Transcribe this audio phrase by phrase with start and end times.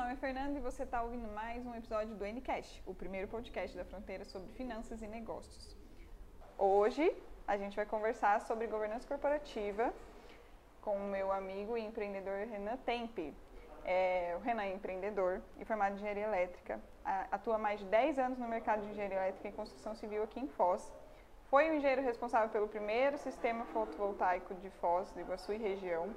[0.00, 3.76] nome é Fernanda e você está ouvindo mais um episódio do Ncast, o primeiro podcast
[3.76, 5.76] da Fronteira sobre finanças e negócios.
[6.56, 7.14] Hoje
[7.46, 9.92] a gente vai conversar sobre governança corporativa
[10.80, 13.34] com o meu amigo e empreendedor Renan Tempe.
[13.84, 16.80] É, o Renan é empreendedor e formado em engenharia elétrica,
[17.30, 20.40] atua há mais de 10 anos no mercado de engenharia elétrica e construção civil aqui
[20.40, 20.90] em Foz.
[21.50, 26.08] Foi o engenheiro responsável pelo primeiro sistema fotovoltaico de Foz, do Iguaçu e região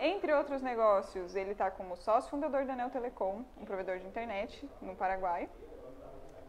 [0.00, 4.68] entre outros negócios, ele está como sócio fundador da Neo Telecom, um provedor de internet
[4.80, 5.48] no Paraguai,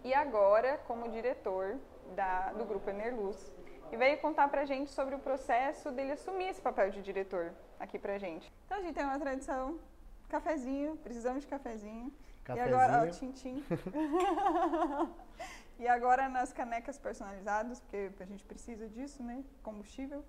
[0.04, 1.78] e agora como diretor
[2.16, 3.52] da, do grupo Enerluz.
[3.92, 7.98] E veio contar pra gente sobre o processo dele assumir esse papel de diretor aqui
[7.98, 8.52] pra gente.
[8.66, 9.80] Então a gente tem uma tradição,
[10.30, 12.14] cafezinho, precisamos de cafezinho.
[12.44, 12.72] Cafezinho.
[12.72, 13.64] E agora, ó, tintim.
[15.80, 19.44] e agora nas canecas personalizadas, porque a gente precisa disso, né?
[19.64, 20.24] Combustível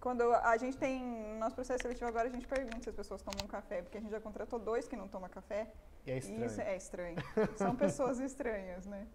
[0.00, 3.22] quando a gente tem, no nosso processo seletivo agora, a gente pergunta se as pessoas
[3.22, 5.70] tomam café, porque a gente já contratou dois que não tomam café.
[6.06, 6.46] E é estranho.
[6.46, 7.16] isso é estranho.
[7.56, 9.06] São pessoas estranhas, né?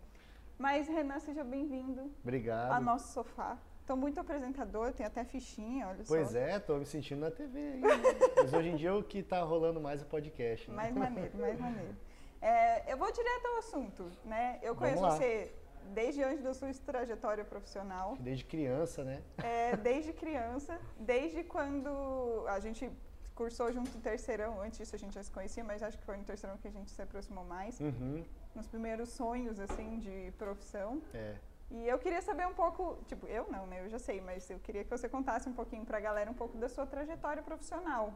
[0.58, 2.12] Mas, Renan, seja bem-vindo.
[2.24, 2.72] Obrigado.
[2.72, 3.58] Ao nosso sofá.
[3.82, 6.16] Estou muito apresentador, tem até fichinha, olha pois só.
[6.16, 7.82] Pois é, estou me sentindo na TV aí.
[8.38, 10.70] Mas hoje em dia o que está rolando mais é podcast.
[10.70, 10.76] Né?
[10.76, 11.96] Mais maneiro, mais maneiro.
[12.42, 14.60] É, eu vou direto ao assunto, né?
[14.62, 15.52] Eu conheço você
[15.94, 18.18] desde antes da sua trajetória profissional.
[18.20, 19.22] Desde criança, né?
[19.44, 22.90] É, desde criança, desde quando a gente
[23.34, 26.18] cursou junto no terceirão, antes disso a gente já se conhecia, mas acho que foi
[26.18, 27.80] no terceirão que a gente se aproximou mais.
[27.80, 28.24] Uhum.
[28.56, 31.02] Nos primeiros sonhos, assim, de profissão.
[31.14, 31.36] É.
[31.72, 33.82] E eu queria saber um pouco, tipo, eu não, né?
[33.82, 36.58] Eu já sei, mas eu queria que você contasse um pouquinho pra galera um pouco
[36.58, 38.14] da sua trajetória profissional.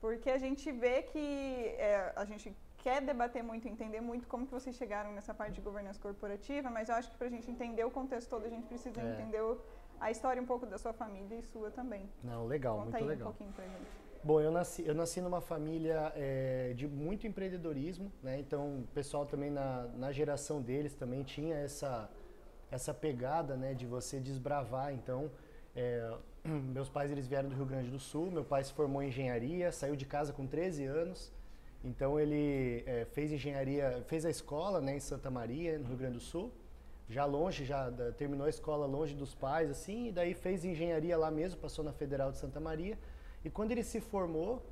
[0.00, 4.52] Porque a gente vê que é, a gente quer debater muito, entender muito como que
[4.52, 7.84] vocês chegaram nessa parte de governança corporativa, mas eu acho que para a gente entender
[7.84, 9.12] o contexto todo, a gente precisa é.
[9.12, 9.58] entender o,
[10.00, 12.08] a história um pouco da sua família e sua também.
[12.24, 13.28] Não, legal, Conta muito aí legal.
[13.28, 14.10] um pouquinho pra gente.
[14.22, 18.38] Bom, eu nasci, eu nasci numa família é, de muito empreendedorismo, né?
[18.38, 22.10] Então, o pessoal também na, na geração deles também tinha essa,
[22.70, 24.92] essa pegada, né, de você desbravar.
[24.92, 25.30] Então,
[25.74, 29.08] é, meus pais eles vieram do Rio Grande do Sul, meu pai se formou em
[29.08, 31.32] engenharia, saiu de casa com 13 anos,
[31.82, 36.14] então ele é, fez engenharia, fez a escola né, em Santa Maria, no Rio Grande
[36.14, 36.52] do Sul,
[37.08, 41.16] já longe, já da, terminou a escola longe dos pais, assim, e daí fez engenharia
[41.16, 42.98] lá mesmo, passou na Federal de Santa Maria.
[43.44, 44.62] E quando ele se formou,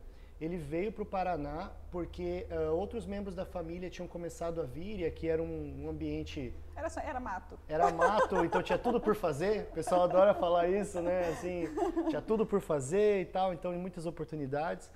[0.41, 5.01] ele veio para o Paraná porque uh, outros membros da família tinham começado a vir
[5.01, 6.55] e aqui era um, um ambiente...
[6.77, 7.59] Era, só, era mato.
[7.69, 9.63] Era mato, então tinha tudo por fazer.
[9.71, 11.31] O pessoal adora falar isso, né?
[11.31, 11.65] Assim,
[12.09, 14.89] tinha tudo por fazer e tal, então muitas oportunidades.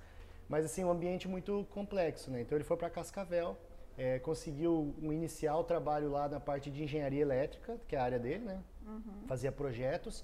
[0.53, 2.43] Mas assim, um ambiente muito complexo, né?
[2.43, 3.57] Então ele foi para Cascavel,
[3.97, 8.19] é, conseguiu um inicial trabalho lá na parte de engenharia elétrica, que é a área
[8.19, 8.63] dele, né?
[8.87, 9.27] Uhum.
[9.27, 10.23] Fazia projetos.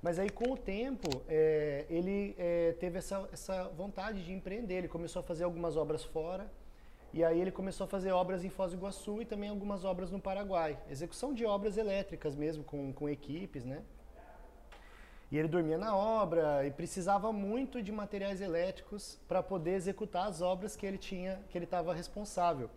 [0.00, 4.76] Mas aí com o tempo é, ele é, teve essa, essa vontade de empreender.
[4.76, 6.50] Ele começou a fazer algumas obras fora.
[7.12, 10.10] E aí ele começou a fazer obras em Foz do Iguaçu e também algumas obras
[10.10, 10.78] no Paraguai.
[10.88, 13.82] Execução de obras elétricas mesmo, com, com equipes, né?
[15.30, 20.40] E ele dormia na obra e precisava muito de materiais elétricos para poder executar as
[20.40, 22.70] obras que ele tinha, que ele estava responsável.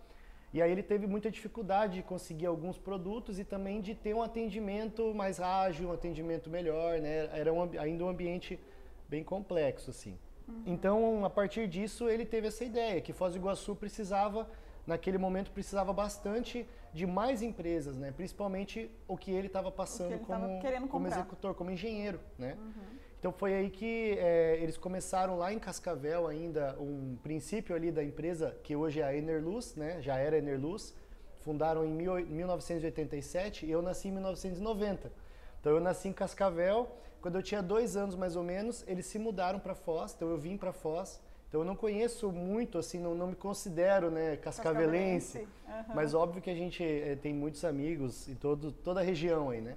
[0.51, 4.23] E aí ele teve muita dificuldade de conseguir alguns produtos e também de ter um
[4.23, 7.29] atendimento mais ágil, um atendimento melhor, né?
[7.37, 8.59] Era um, ainda um ambiente
[9.07, 10.17] bem complexo, assim.
[10.47, 10.63] Uhum.
[10.65, 14.49] Então, a partir disso, ele teve essa ideia que Foz do Iguaçu precisava
[14.89, 18.11] naquele momento precisava bastante de mais empresas, né?
[18.11, 22.57] Principalmente o que ele estava passando ele como, como executor, como engenheiro, né?
[22.59, 22.97] Uhum.
[23.19, 28.03] Então foi aí que é, eles começaram lá em Cascavel ainda um princípio ali da
[28.03, 30.01] empresa que hoje é a Enerluz, né?
[30.01, 30.95] Já era Enerluz.
[31.41, 35.11] Fundaram em mil, 1987 e eu nasci em 1990.
[35.59, 36.89] Então eu nasci em Cascavel.
[37.21, 40.13] Quando eu tinha dois anos mais ou menos, eles se mudaram para Foz.
[40.15, 44.11] Então eu vim para Foz então eu não conheço muito, assim, não, não me considero
[44.11, 45.89] né, cascavelense, cascavelense.
[45.89, 45.95] Uhum.
[45.95, 49.59] mas óbvio que a gente é, tem muitos amigos em todo, toda a região aí,
[49.59, 49.75] né?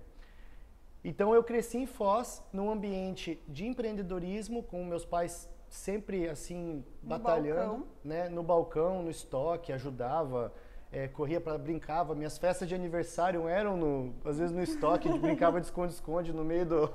[1.03, 7.08] Então eu cresci em Foz, num ambiente de empreendedorismo, com meus pais sempre assim no
[7.08, 7.87] batalhando, balcão.
[8.05, 10.52] né, no balcão, no estoque, ajudava,
[10.93, 12.15] é, corria para brincava.
[12.15, 16.44] Minhas festas de aniversário eram no, às vezes no estoque, de brincava de esconde-esconde no
[16.44, 16.91] meio do,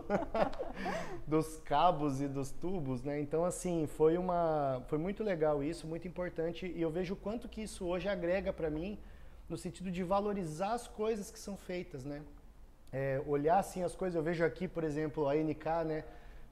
[1.25, 3.19] dos cabos e dos tubos, né?
[3.19, 7.49] Então assim foi uma, foi muito legal isso, muito importante e eu vejo o quanto
[7.49, 8.99] que isso hoje agrega para mim
[9.49, 12.21] no sentido de valorizar as coisas que são feitas, né?
[12.93, 16.03] É, olhar assim as coisas, eu vejo aqui, por exemplo, a NK, né?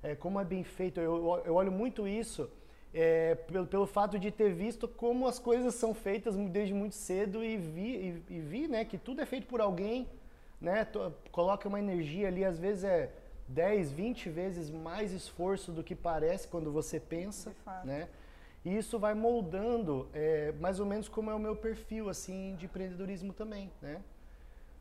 [0.01, 2.49] É, como é bem feito, eu, eu olho muito isso
[2.95, 7.43] é, pelo, pelo fato de ter visto como as coisas são feitas desde muito cedo
[7.43, 10.07] e vi, e, e vi né, que tudo é feito por alguém,
[10.61, 10.87] né,
[11.29, 13.11] coloca uma energia ali, às vezes é
[13.49, 17.53] 10, 20 vezes mais esforço do que parece quando você pensa,
[17.83, 18.07] né?
[18.63, 22.65] E isso vai moldando é, mais ou menos como é o meu perfil assim de
[22.65, 24.01] empreendedorismo também, né?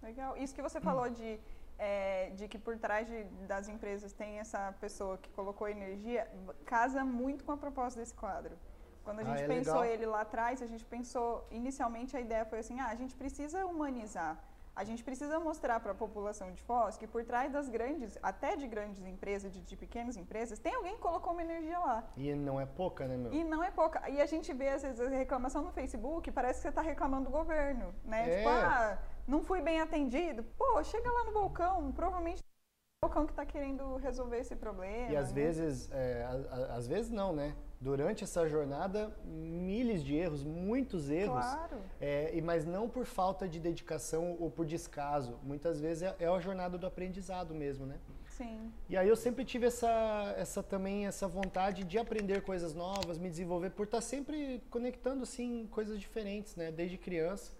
[0.02, 0.36] Legal.
[0.38, 1.38] Isso que você falou de,
[1.78, 6.28] é, de que por trás de, das empresas tem essa pessoa que colocou energia,
[6.64, 8.56] casa muito com a proposta desse quadro.
[9.04, 9.84] Quando a Ah, gente é pensou legal.
[9.94, 13.66] ele lá atrás, a gente pensou, inicialmente a ideia foi assim, ah, a gente precisa
[13.66, 14.38] humanizar.
[14.76, 18.56] A gente precisa mostrar para a população de Foz que por trás das grandes, até
[18.56, 22.02] de grandes empresas, de, de pequenas empresas, tem alguém que colocou uma energia lá.
[22.16, 23.32] E não é pouca, né, meu?
[23.32, 24.08] E não é pouca.
[24.10, 27.26] E a gente vê, às vezes, a reclamação no Facebook, parece que você está reclamando
[27.26, 28.28] do governo, né?
[28.28, 28.36] É.
[28.38, 30.42] Tipo, ah, não fui bem atendido.
[30.56, 35.10] Pô, chega lá no balcão, provavelmente é o balcão que está querendo resolver esse problema.
[35.12, 35.34] E às né?
[35.34, 37.54] vezes, é, a- a- às vezes não, né?
[37.80, 41.44] Durante essa jornada, milhares de erros, muitos erros.
[41.44, 41.76] Claro.
[42.00, 45.38] É, e mas não por falta de dedicação ou por descaso.
[45.42, 47.98] Muitas vezes é, é a jornada do aprendizado mesmo, né?
[48.24, 48.72] Sim.
[48.88, 53.28] E aí eu sempre tive essa, essa também essa vontade de aprender coisas novas, me
[53.28, 56.72] desenvolver, por estar sempre conectando assim coisas diferentes, né?
[56.72, 57.52] Desde criança,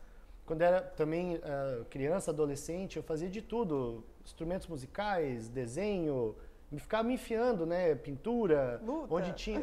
[0.47, 6.35] quando era também ah, criança, adolescente, eu fazia de tudo, instrumentos musicais, desenho,
[6.71, 7.95] me ficava me enfiando, né?
[7.95, 9.15] Pintura, Luta.
[9.15, 9.61] onde tinha,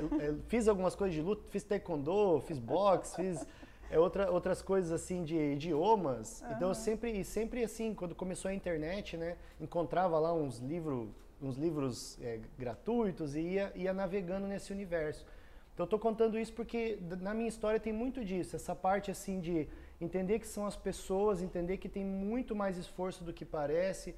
[0.47, 3.47] fiz algumas coisas de luta, fiz taekwondo, fiz boxe, fiz
[3.89, 6.43] é, outra, outras coisas assim de idiomas.
[6.51, 11.09] Então eu sempre, e sempre assim, quando começou a internet, né, encontrava lá uns livros,
[11.41, 15.25] uns livros é, gratuitos e ia, ia navegando nesse universo.
[15.73, 19.39] Então eu tô contando isso porque na minha história tem muito disso, essa parte assim
[19.39, 19.67] de
[20.01, 24.15] entender que são as pessoas, entender que tem muito mais esforço do que parece,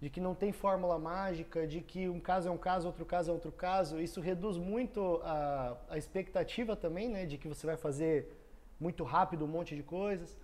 [0.00, 3.30] de que não tem fórmula mágica, de que um caso é um caso, outro caso
[3.30, 4.00] é outro caso.
[4.00, 8.36] Isso reduz muito a, a expectativa também, né, de que você vai fazer
[8.78, 10.36] muito rápido um monte de coisas.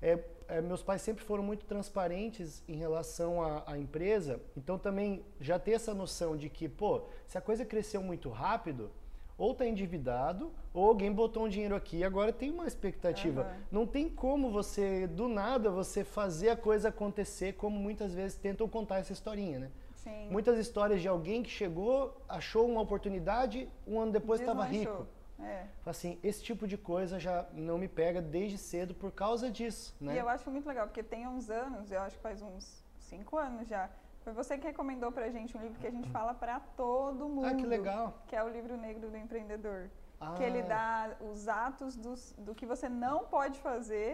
[0.00, 0.18] É,
[0.48, 5.72] é, meus pais sempre foram muito transparentes em relação à, empresa, então também já ter
[5.72, 8.90] essa noção de que, pô, se a coisa cresceu muito rápido,
[9.38, 13.42] ou está endividado, ou alguém botou um dinheiro aqui e agora tem uma expectativa.
[13.42, 13.56] Aham.
[13.70, 18.68] Não tem como você, do nada, você fazer a coisa acontecer como muitas vezes tentam
[18.68, 19.70] contar essa historinha, né?
[19.94, 20.28] Sim.
[20.30, 25.06] Muitas histórias de alguém que chegou, achou uma oportunidade, um ano depois estava rico.
[25.38, 25.66] É.
[25.84, 30.14] Assim, esse tipo de coisa já não me pega desde cedo por causa disso, né?
[30.14, 33.36] E eu acho muito legal, porque tem uns anos, eu acho que faz uns cinco
[33.36, 33.90] anos já,
[34.26, 37.46] foi você que recomendou pra gente um livro que a gente fala pra todo mundo.
[37.46, 38.12] Ah, que legal.
[38.26, 39.88] Que é o livro negro do empreendedor.
[40.20, 44.10] Ah, Que ele dá os atos dos, do que você não pode fazer.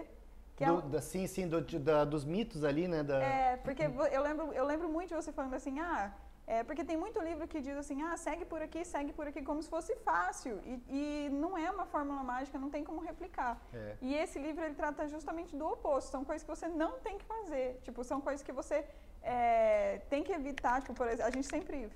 [0.55, 3.03] Que é do, um- da, sim, sim, do- da- dos mitos ali, né?
[3.03, 6.12] Da, É, porque eu lembro, eu lembro muito de você falando assim, ah,
[6.52, 9.40] é, porque tem muito livro que diz assim, ah, segue por aqui, segue por aqui,
[9.43, 10.60] como se fosse fácil.
[10.66, 13.58] E, e não é uma fórmula mágica, não tem como replicar.
[13.72, 13.96] É.
[14.02, 16.10] E esse livro, ele trata justamente do oposto.
[16.10, 17.81] São coisas que você não tem que fazer.
[17.82, 18.84] Tipo, são coisas que você
[19.22, 20.82] é, tem que evitar.
[20.82, 21.88] Tipo, por exemplo, a gente sempre...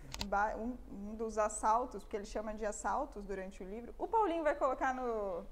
[0.58, 4.54] Um, um dos assaltos, porque ele chama de assaltos durante o livro, o Paulinho vai
[4.54, 5.44] colocar no...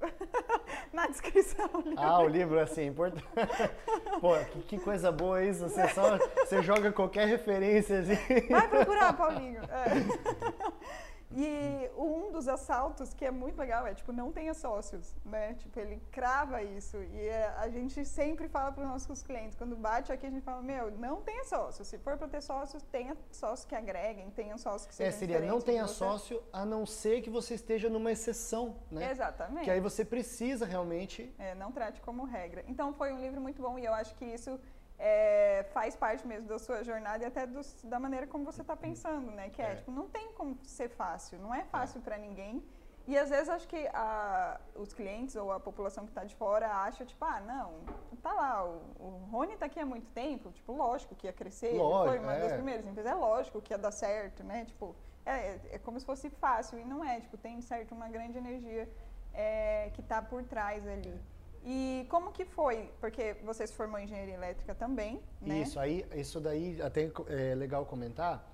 [0.92, 1.68] na descrição.
[1.74, 2.04] o livro.
[2.04, 3.24] Ah, o livro, assim, importante.
[4.20, 5.68] Pô, que, que coisa boa isso.
[5.68, 8.48] Você só você joga qualquer referência assim.
[8.48, 9.62] Vai procurar, Paulinho.
[9.64, 11.04] É.
[11.36, 15.54] E um dos assaltos que é muito legal é, tipo, não tenha sócios, né?
[15.54, 16.96] Tipo, ele crava isso.
[17.02, 20.44] E é, a gente sempre fala para os nossos clientes, quando bate aqui, a gente
[20.44, 21.88] fala, meu, não tenha sócios.
[21.88, 25.40] Se for para ter sócios, tenha sócios que agreguem, tenha sócios que É, sejam seria
[25.40, 25.94] não tenha você.
[25.94, 29.10] sócio, a não ser que você esteja numa exceção, né?
[29.10, 29.64] Exatamente.
[29.64, 31.34] Que aí você precisa realmente.
[31.36, 32.64] É, não trate como regra.
[32.68, 34.60] Então foi um livro muito bom e eu acho que isso
[35.06, 38.74] é, faz parte mesmo da sua jornada e até dos- da maneira como você está
[38.74, 39.50] pensando, né?
[39.50, 39.74] Que é, É.
[39.74, 42.64] tipo, não tem como ser fácil, não é fácil para ninguém.
[43.06, 46.66] E às vezes acho que a- os clientes ou a população que está de fora
[46.86, 47.74] acha, tipo, ah, não,
[48.22, 51.66] tá lá, o, o Rony tá aqui há muito tempo, tipo, lógico que ia crescer,
[51.66, 52.54] ele foi Lógico, uma das é.
[52.54, 54.64] primeiras empresas, é lógico que ia dar certo, né?
[54.64, 54.96] Tipo,
[55.26, 58.88] é, é como se fosse fácil e não é, tipo, tem certo uma grande energia
[59.34, 61.20] é, que está por trás ali.
[61.64, 62.90] E como que foi?
[63.00, 65.60] Porque você se formou em engenharia elétrica também, né?
[65.62, 68.50] Isso, aí, isso daí até é legal comentar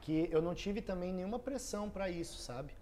[0.00, 2.72] que eu não tive também nenhuma pressão para isso, sabe?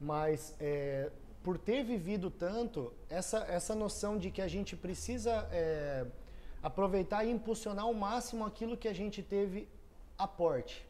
[0.00, 1.10] Mas é,
[1.42, 6.06] por ter vivido tanto, essa, essa noção de que a gente precisa é,
[6.62, 9.68] aproveitar e impulsionar ao máximo aquilo que a gente teve
[10.16, 10.86] aporte.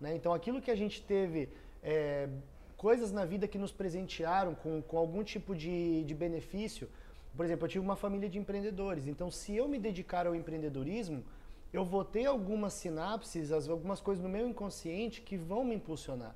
[0.00, 0.14] Né?
[0.14, 1.48] Então, aquilo que a gente teve,
[1.82, 2.28] é,
[2.76, 6.88] coisas na vida que nos presentearam com, com algum tipo de, de benefício.
[7.36, 9.06] Por exemplo, eu tive uma família de empreendedores.
[9.06, 11.24] Então, se eu me dedicar ao empreendedorismo,
[11.72, 16.34] eu vou ter algumas sinapses, as- algumas coisas no meu inconsciente que vão me impulsionar.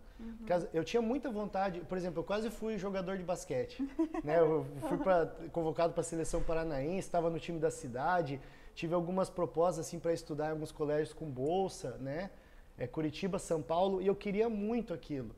[0.49, 3.83] As- Eu tinha muita vontade, por exemplo, eu quase fui jogador de basquete.
[4.25, 4.39] né?
[4.39, 8.41] Eu fui pra, convocado para a seleção paranaense, estava no time da cidade,
[8.75, 12.31] tive algumas propostas assim para estudar em alguns colégios com bolsa, né?
[12.79, 15.35] É, Curitiba, São Paulo, e eu queria muito aquilo.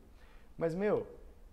[0.59, 1.07] Mas, meu,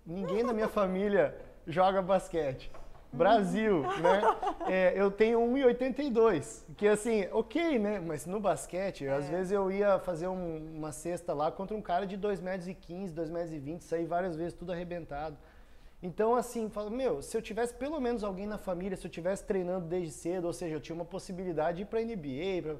[0.05, 2.69] ninguém da minha família joga basquete.
[3.13, 4.22] Brasil, né?
[4.67, 8.00] É, eu tenho 1,82, que assim, ok, né?
[8.00, 9.12] Mas no basquete, é.
[9.12, 12.67] às vezes eu ia fazer um, uma cesta lá contra um cara de 2,15 metros,
[12.67, 15.38] 2,20 metros, sair várias vezes tudo arrebentado.
[16.01, 19.46] Então, assim, falo, meu, se eu tivesse pelo menos alguém na família, se eu tivesse
[19.46, 22.75] treinando desde cedo, ou seja, eu tinha uma possibilidade de ir para NBA, pra...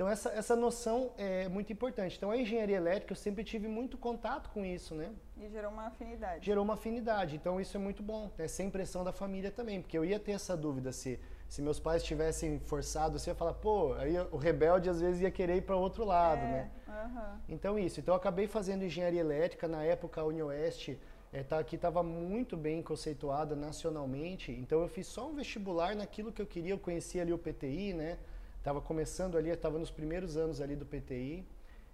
[0.00, 2.16] Então, essa, essa noção é muito importante.
[2.16, 5.12] Então, a engenharia elétrica, eu sempre tive muito contato com isso, né?
[5.36, 6.46] E gerou uma afinidade.
[6.46, 7.36] Gerou uma afinidade.
[7.36, 8.48] Então, isso é muito bom, né?
[8.48, 9.82] sem pressão da família também.
[9.82, 13.52] Porque eu ia ter essa dúvida se, se meus pais tivessem forçado, você ia falar,
[13.52, 16.70] pô, aí o rebelde às vezes ia querer ir para outro lado, é, né?
[16.88, 18.00] Uh Então, isso.
[18.00, 19.68] Então, eu acabei fazendo engenharia elétrica.
[19.68, 20.98] Na época, a UniOeste
[21.30, 24.50] é, tá, aqui estava muito bem conceituada nacionalmente.
[24.50, 26.72] Então, eu fiz só um vestibular naquilo que eu queria.
[26.72, 28.16] Eu conhecia ali o PTI, né?
[28.60, 31.46] Estava começando ali, estava nos primeiros anos ali do PTI,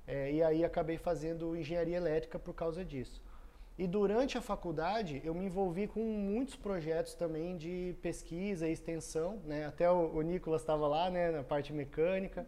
[0.05, 3.23] é, e aí acabei fazendo engenharia elétrica por causa disso.
[3.79, 9.41] E durante a faculdade eu me envolvi com muitos projetos também de pesquisa e extensão,
[9.45, 9.67] né?
[9.67, 12.45] Até o, o Nicolas estava lá, né, na parte mecânica.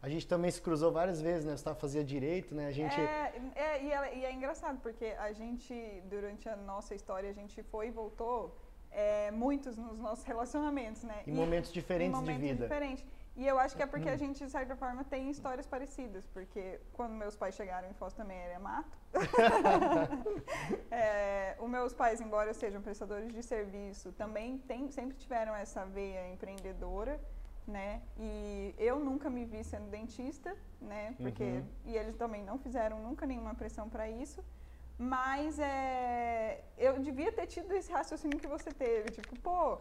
[0.00, 1.54] A gente também se cruzou várias vezes, né?
[1.54, 2.68] Você fazia direito, né?
[2.68, 2.98] A gente...
[2.98, 5.74] É, é, e, é, e é engraçado, porque a gente,
[6.08, 8.56] durante a nossa história, a gente foi e voltou
[8.90, 11.22] é, muitos nos nossos relacionamentos, né?
[11.26, 12.64] Em e, momentos diferentes em momentos de vida.
[12.68, 13.04] Diferentes.
[13.38, 14.18] E eu acho que é porque a hum.
[14.18, 16.26] gente, de certa forma, tem histórias parecidas.
[16.26, 18.98] Porque quando meus pais chegaram em Foz também era mato.
[20.90, 26.28] é, os meus pais, embora sejam prestadores de serviço, também tem, sempre tiveram essa veia
[26.32, 27.20] empreendedora.
[27.64, 28.02] Né?
[28.18, 31.14] E eu nunca me vi sendo dentista, né?
[31.18, 31.66] Porque uhum.
[31.84, 34.42] e eles também não fizeram nunca nenhuma pressão para isso.
[34.98, 39.10] Mas é, eu devia ter tido esse raciocínio que você teve.
[39.10, 39.78] Tipo, pô,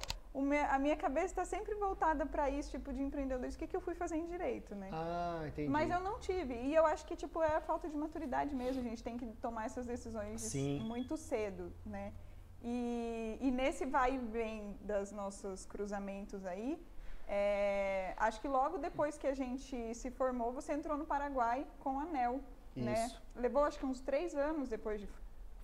[0.70, 3.56] a minha cabeça está sempre voltada para isso, tipo, de empreendedores.
[3.56, 4.90] O que, que eu fui fazer em direito, né?
[4.92, 5.70] Ah, entendi.
[5.70, 6.54] Mas eu não tive.
[6.54, 8.82] E eu acho que, tipo, é a falta de maturidade mesmo.
[8.82, 10.80] A gente tem que tomar essas decisões Sim.
[10.82, 12.14] muito cedo, né?
[12.62, 16.80] E, e nesse vai e vem dos nossos cruzamentos aí,
[17.28, 22.00] é, acho que logo depois que a gente se formou, você entrou no Paraguai com
[22.00, 22.42] a ANEL,
[22.76, 22.94] né?
[23.06, 23.16] Isso.
[23.16, 23.22] né?
[23.36, 25.08] Levou acho que uns três anos depois de,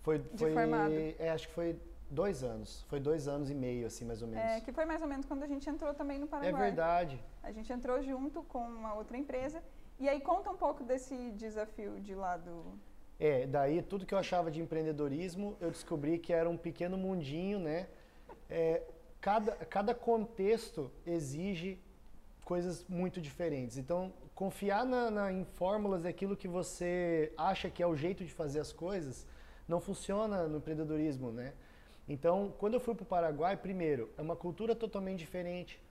[0.01, 0.93] foi, de foi, formado.
[1.17, 1.79] É, acho que foi
[2.13, 2.84] dois anos.
[2.89, 4.43] Foi dois anos e meio, assim, mais ou menos.
[4.43, 6.62] É, que foi mais ou menos quando a gente entrou também no Paraguai.
[6.62, 7.24] É verdade.
[7.41, 9.62] A gente entrou junto com uma outra empresa.
[10.00, 12.79] E aí conta um pouco desse desafio de lá do...
[13.20, 17.60] É, daí tudo que eu achava de empreendedorismo, eu descobri que era um pequeno mundinho,
[17.60, 17.88] né?
[18.50, 18.84] É,
[19.22, 21.79] cada, cada contexto exige
[22.43, 23.77] coisas muito diferentes.
[23.77, 28.34] Então, confiar na, na, em fórmulas daquilo que você acha que é o jeito de
[28.34, 29.25] fazer as coisas
[29.67, 31.53] não funciona no empreendedorismo, né?
[32.07, 35.81] Então, quando eu fui para o Paraguai, primeiro, é uma cultura totalmente diferente,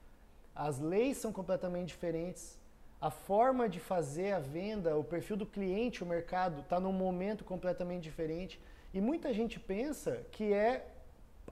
[0.54, 2.58] as leis são completamente diferentes,
[3.00, 7.42] a forma de fazer a venda, o perfil do cliente, o mercado, está num momento
[7.42, 8.60] completamente diferente.
[8.94, 10.86] E muita gente pensa que é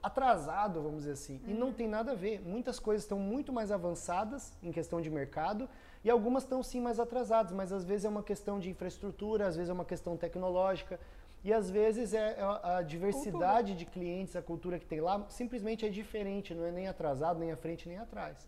[0.01, 1.41] atrasado, vamos dizer assim.
[1.43, 1.49] Uhum.
[1.49, 1.73] E não uhum.
[1.73, 2.39] tem nada a ver.
[2.41, 5.67] Muitas coisas estão muito mais avançadas em questão de mercado
[6.03, 9.55] e algumas estão sim mais atrasadas, mas às vezes é uma questão de infraestrutura, às
[9.55, 10.99] vezes é uma questão tecnológica
[11.43, 12.43] e às vezes é, é
[12.77, 13.75] a diversidade cultura.
[13.75, 17.51] de clientes, a cultura que tem lá simplesmente é diferente, não é nem atrasado, nem
[17.51, 18.47] à frente, nem atrás.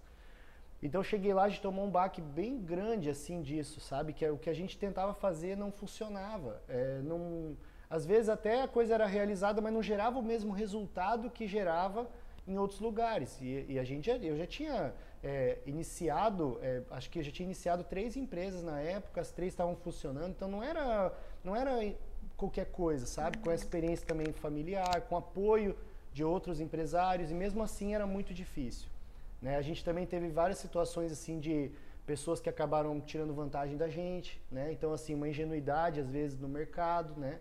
[0.81, 4.13] Então eu cheguei lá, gente tomou um baque bem grande assim disso, sabe?
[4.13, 6.61] Que é o que a gente tentava fazer não funcionava.
[6.67, 7.55] É, não
[7.89, 12.09] às vezes até a coisa era realizada, mas não gerava o mesmo resultado que gerava
[12.47, 13.39] em outros lugares.
[13.41, 17.45] E, e a gente, eu já tinha é, iniciado, é, acho que eu já tinha
[17.45, 21.71] iniciado três empresas na época, as três estavam funcionando, então não era, não era
[22.43, 23.37] qualquer coisa, sabe?
[23.37, 25.75] Com a experiência também familiar, com apoio
[26.11, 28.89] de outros empresários, e mesmo assim era muito difícil.
[29.41, 29.55] Né?
[29.55, 31.71] A gente também teve várias situações assim de
[32.05, 34.73] pessoas que acabaram tirando vantagem da gente, né?
[34.73, 37.39] Então assim, uma ingenuidade às vezes no mercado, né?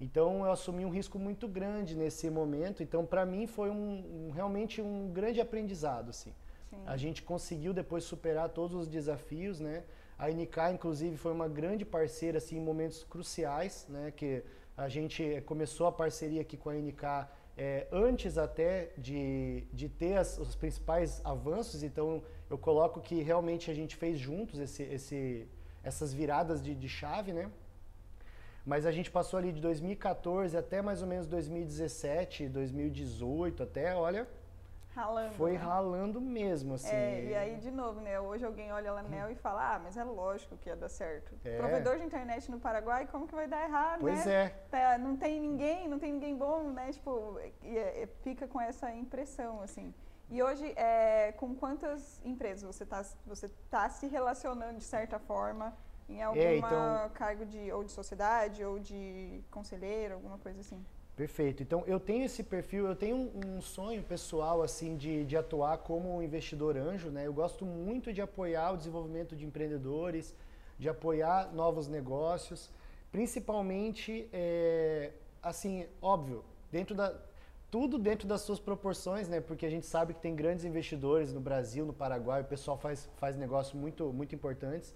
[0.00, 2.82] Então eu assumi um risco muito grande nesse momento.
[2.82, 6.32] Então para mim foi um, um, realmente um grande aprendizado, assim.
[6.70, 6.82] Sim.
[6.86, 9.84] A gente conseguiu depois superar todos os desafios, né?
[10.18, 14.12] A NK inclusive foi uma grande parceira assim em momentos cruciais, né?
[14.14, 14.42] Que
[14.76, 20.16] a gente começou a parceria aqui com a NK é, antes até de, de ter
[20.16, 21.82] as, os principais avanços.
[21.82, 25.48] Então eu coloco que realmente a gente fez juntos esse, esse,
[25.82, 27.50] essas viradas de, de chave, né?
[28.64, 34.26] Mas a gente passou ali de 2014 até mais ou menos 2017, 2018, até, olha.
[34.94, 35.34] Ralando.
[35.34, 35.58] Foi né?
[35.58, 36.94] ralando mesmo, assim.
[36.94, 38.20] É, e aí, de novo, né?
[38.20, 41.34] Hoje alguém olha a Anel e fala, ah, mas é lógico que ia dar certo.
[41.44, 41.56] É.
[41.56, 44.24] Provedor de internet no Paraguai, como que vai dar errado, pois né?
[44.24, 44.48] Pois é.
[44.70, 46.92] Tá, não tem ninguém, não tem ninguém bom, né?
[46.92, 49.92] Tipo, e, e, fica com essa impressão, assim.
[50.30, 55.76] E hoje, é, com quantas empresas você está você tá se relacionando de certa forma?
[56.08, 60.84] Em algum É, então- cargo de ou de sociedade ou de conselheiro, alguma coisa assim.
[61.16, 61.62] Perfeito.
[61.62, 66.16] Então, eu tenho esse perfil, eu tenho um, sonho pessoal, assim, de, de atuar como
[66.16, 67.24] um investidor anjo, né?
[67.24, 70.34] Eu gosto muito de apoiar o desenvolvimento de empreendedores,
[70.76, 72.68] de apoiar novos negócios,
[73.12, 77.14] principalmente, é, assim, óbvio, dentro da...
[77.70, 79.40] Tudo dentro das suas proporções, né?
[79.40, 83.08] Porque a gente sabe que tem grandes investidores no Brasil, no Paraguai, o pessoal faz,
[83.16, 84.94] faz negócios muito, muito importantes.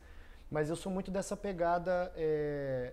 [0.49, 2.93] Mas eu sou muito dessa pegada é,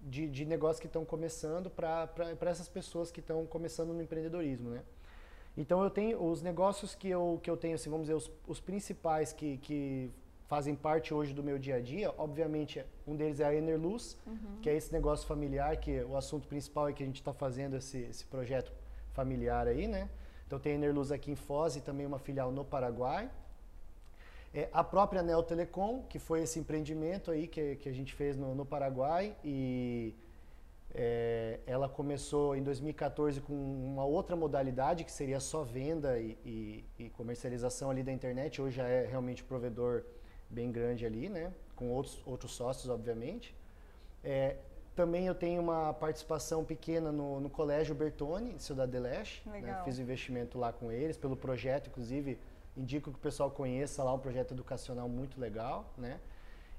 [0.00, 2.08] de, de negócios que estão começando para
[2.42, 4.82] essas pessoas que estão começando no empreendedorismo, né?
[5.56, 8.60] Então eu tenho os negócios que eu, que eu tenho, assim, vamos dizer, os, os
[8.60, 10.10] principais que, que
[10.46, 14.16] fazem parte hoje do meu dia a dia, obviamente um deles é a Enerluz,
[14.62, 17.76] que é esse negócio familiar, que o assunto principal é que a gente está fazendo
[17.76, 18.72] esse, esse projeto
[19.12, 20.08] familiar aí, né?
[20.46, 23.30] Então tem a Enerluz aqui em Foz e também uma filial no Paraguai.
[24.52, 28.36] É, a própria Neo Telecom, que foi esse empreendimento aí que, que a gente fez
[28.36, 30.14] no, no Paraguai e
[30.94, 36.84] é, ela começou em 2014 com uma outra modalidade que seria só venda e, e,
[36.98, 38.60] e comercialização ali da internet.
[38.60, 40.04] Hoje já é realmente um provedor
[40.48, 41.52] bem grande ali, né?
[41.76, 43.54] Com outros, outros sócios, obviamente.
[44.24, 44.56] É,
[44.96, 49.42] também eu tenho uma participação pequena no, no Colégio Bertone, em Cidade de Leste.
[49.60, 49.84] né?
[49.84, 52.38] Fiz um investimento lá com eles, pelo projeto, inclusive.
[52.78, 56.20] Indico que o pessoal conheça lá um projeto educacional muito legal, né?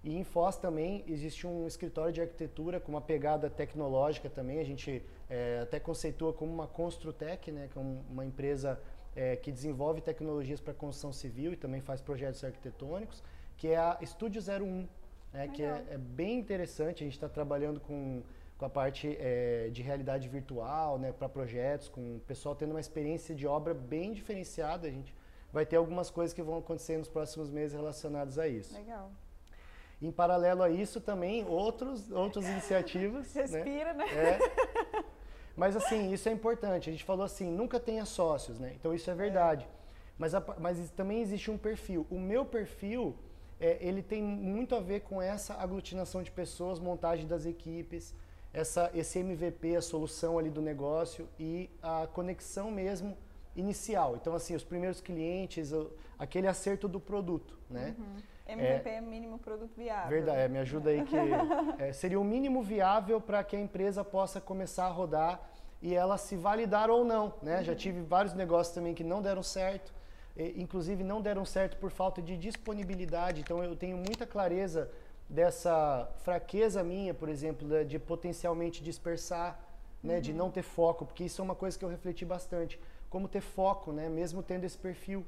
[0.01, 4.59] E em Foz também existe um escritório de arquitetura com uma pegada tecnológica também.
[4.59, 7.67] A gente é, até conceitua como uma Construtec, né?
[7.71, 8.79] Que é um- uma empresa
[9.15, 13.21] é, que desenvolve tecnologias para construção civil e também faz projetos arquitetônicos,
[13.57, 14.87] que é a Estúdio 01,
[15.33, 15.47] né?
[15.49, 17.03] Que é, é bem interessante.
[17.03, 18.21] A gente está trabalhando com,
[18.57, 21.11] com a parte é, de realidade virtual, né?
[21.11, 24.87] Para projetos, com o pessoal tendo uma experiência de obra bem diferenciada.
[24.87, 25.13] A gente
[25.51, 28.73] vai ter algumas coisas que vão acontecer nos próximos meses relacionadas a isso.
[28.73, 29.11] Legal.
[30.01, 33.33] Em paralelo a isso, também outros, outras iniciativas.
[33.33, 33.41] né?
[33.41, 34.05] Respira, né?
[34.13, 34.39] É.
[35.55, 36.89] Mas assim, isso é importante.
[36.89, 38.73] A gente falou assim, nunca tenha sócios, né?
[38.75, 39.67] Então isso é verdade.
[40.17, 42.05] Mas, a- mas também existe um perfil.
[42.09, 43.15] O meu perfil,
[43.59, 48.13] é, ele tem muito a ver com essa aglutinação de pessoas, montagem das equipes,
[48.53, 53.17] essa, esse MVP, a solução ali do negócio e a conexão mesmo
[53.59, 54.15] inicial.
[54.15, 55.71] Então assim, os primeiros clientes,
[56.17, 57.95] aquele acerto do produto, né?
[58.47, 60.09] MVP é mínimo produto viável.
[60.09, 61.15] Verdade, é, me ajuda aí que
[61.77, 65.39] é, seria o mínimo viável para que a empresa possa começar a rodar
[65.81, 67.63] e ela se validar ou não, né?
[67.63, 69.93] Já tive vários negócios também que não deram certo,
[70.35, 73.41] e, inclusive não deram certo por falta de disponibilidade.
[73.41, 74.89] Então eu tenho muita clareza
[75.29, 79.59] dessa fraqueza minha, por exemplo, da- de potencialmente dispersar,
[80.03, 80.19] né?
[80.19, 82.79] De não ter foco, porque isso é uma coisa que eu refleti bastante.
[83.09, 84.07] Como ter foco, né?
[84.09, 85.25] Mesmo tendo esse perfil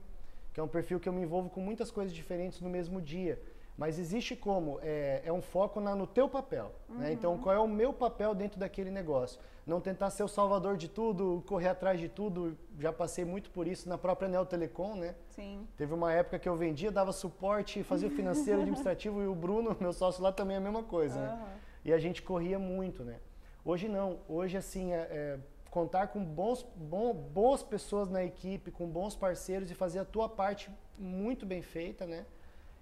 [0.54, 3.42] que é um perfil que eu me envolvo com muitas coisas diferentes no mesmo dia.
[3.78, 4.80] Mas existe como?
[4.84, 6.74] É, é um foco na- no teu papel.
[6.90, 7.14] Né?
[7.14, 9.40] Então, qual é o meu papel dentro daquele negócio?
[9.66, 12.58] Não tentar ser o salvador de tudo, correr atrás de tudo.
[12.78, 15.16] Já passei muito por isso na própria Neo Telecom, né?
[15.30, 15.66] Sim.
[15.78, 19.76] Teve uma época que eu vendia, dava suporte, fazia o financeiro, administrativo e o Bruno,
[19.80, 21.28] meu sócio lá, também é a mesma coisa, né?
[21.30, 21.50] Aham.
[21.86, 23.20] E a gente corria muito, né?
[23.64, 24.20] Hoje não.
[24.28, 29.72] Hoje, assim, é, é contar com bons, bom, boas pessoas na equipe, com bons parceiros
[29.72, 32.26] e fazer a tua parte muito bem feita, né?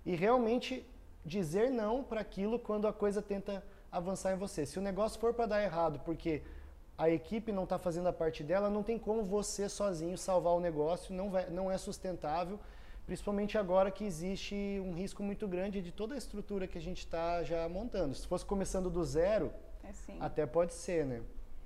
[0.06, 0.86] E realmente
[1.24, 4.66] dizer não para aquilo quando a coisa tenta avançar em você.
[4.66, 6.42] Se o negócio for para dar errado porque
[6.98, 10.60] a equipe não está fazendo a parte dela, não tem como você sozinho salvar o
[10.60, 12.60] negócio, não, vai, não é sustentável,
[13.06, 17.00] principalmente agora que existe um risco muito grande de toda a estrutura que a gente
[17.00, 18.16] está já montando.
[18.16, 19.54] Se fosse começando do zero,
[19.90, 20.18] É sim.
[20.22, 21.22] até pode ser, né?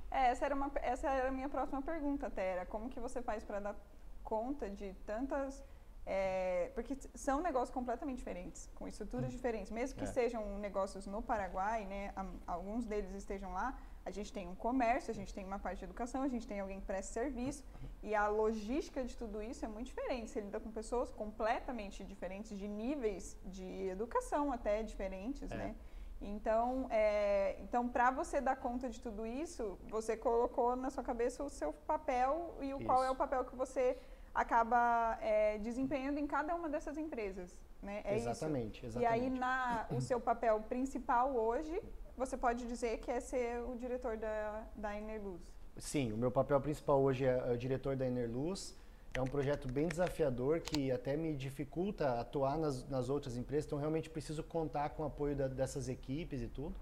[0.09, 2.45] É, essa era, uma, essa era a minha próxima pergunta, até.
[2.53, 3.75] Era como que você faz para dar
[4.23, 5.63] conta de tantas.
[6.05, 9.71] é, porque são negócios completamente diferentes, com estruturas diferentes.
[9.71, 10.07] Mesmo que É.
[10.07, 12.13] sejam negócios no Paraguai, né,
[12.45, 15.85] alguns deles estejam lá, a gente tem um comércio, a gente tem uma parte de
[15.85, 17.63] educação, a gente tem alguém que presta serviço.
[18.01, 20.29] E a logística de tudo isso é muito diferente.
[20.29, 25.55] Você lida com pessoas completamente diferentes, de níveis de educação até diferentes, É.
[25.55, 25.75] né?
[26.23, 31.43] Então, é, então para você dar conta de tudo isso, você colocou na sua cabeça
[31.43, 33.17] o seu papel e o qual é o Isso.
[33.17, 33.97] papel que você
[34.33, 38.01] acaba é, desempenhando em cada uma dessas empresas, né?
[38.05, 38.97] É exatamente, isso.
[38.99, 39.39] E aí, exatamente.
[39.39, 41.79] na, o seu papel principal hoje,
[42.17, 45.53] você pode dizer que é ser o diretor da, da Enerluz.
[45.77, 48.75] Sim, o meu papel principal hoje é, é o diretor da Enerluz.
[49.15, 53.77] É um projeto bem desafiador que até me dificulta atuar nas, nas outras empresas, então
[53.77, 56.75] realmente preciso contar com o apoio da- dessas equipes e tudo.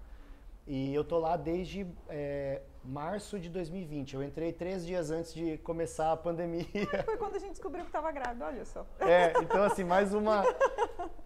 [0.66, 4.14] E eu tô lá desde é, março de 2020.
[4.14, 6.64] Eu entrei três dias antes de começar a pandemia.
[7.04, 8.86] Foi quando a gente descobriu que estava grávida, olha só.
[9.00, 10.44] É, então assim, mais uma.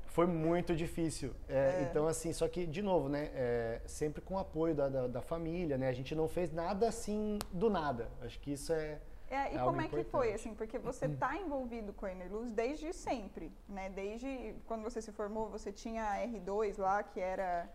[0.07, 1.35] Foi muito difícil.
[1.47, 1.89] É, é.
[1.91, 3.31] Então, assim, só que, de novo, né?
[3.35, 5.89] É, sempre com o apoio da, da, da, família, né?
[5.89, 8.09] A gente não fez nada assim do nada.
[8.23, 8.99] Acho que isso é.
[9.29, 12.51] É, e é como é que foi, assim, porque você está envolvido com a Enerluz
[12.53, 13.91] desde sempre, né?
[13.91, 17.69] Desde quando você se formou, você tinha a R2 lá, que era...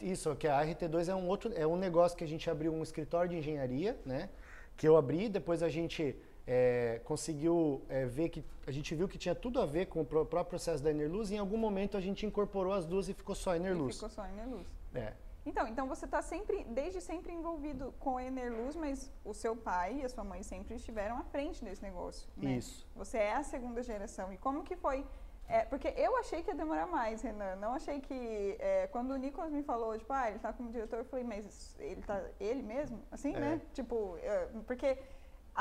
[0.00, 2.82] Isso, que a RT2 é um outro, é um negócio que a gente abriu um
[2.82, 4.30] escritório de engenharia, né?
[4.76, 9.18] Que eu abri, depois a gente é, conseguiu é, ver que, a gente viu que
[9.18, 12.00] tinha tudo a ver com o próprio processo da Enerluz e em algum momento a
[12.00, 13.94] gente incorporou as duas e ficou só a Enerluz.
[13.94, 14.66] E ficou só a Enerluz.
[14.94, 15.12] É.
[15.46, 20.00] Então, então você está sempre, desde sempre envolvido com a Enerluz, mas o seu pai
[20.00, 22.28] e a sua mãe sempre estiveram à frente desse negócio.
[22.36, 22.52] Né?
[22.52, 22.88] Isso.
[22.96, 24.32] Você é a segunda geração.
[24.32, 25.04] E como que foi?
[25.46, 27.56] É, porque eu achei que ia demorar mais, Renan.
[27.56, 28.56] Não achei que.
[28.58, 31.76] É, quando o Nicolas me falou, tipo, ah, ele está como diretor, eu falei, mas
[31.78, 33.02] ele tá ele mesmo?
[33.10, 33.40] Assim, é.
[33.40, 33.60] né?
[33.74, 34.98] Tipo, é, porque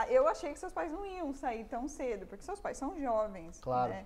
[0.09, 3.59] eu achei que seus pais não iam sair tão cedo, porque seus pais são jovens.
[3.59, 3.91] Claro.
[3.91, 4.05] Né?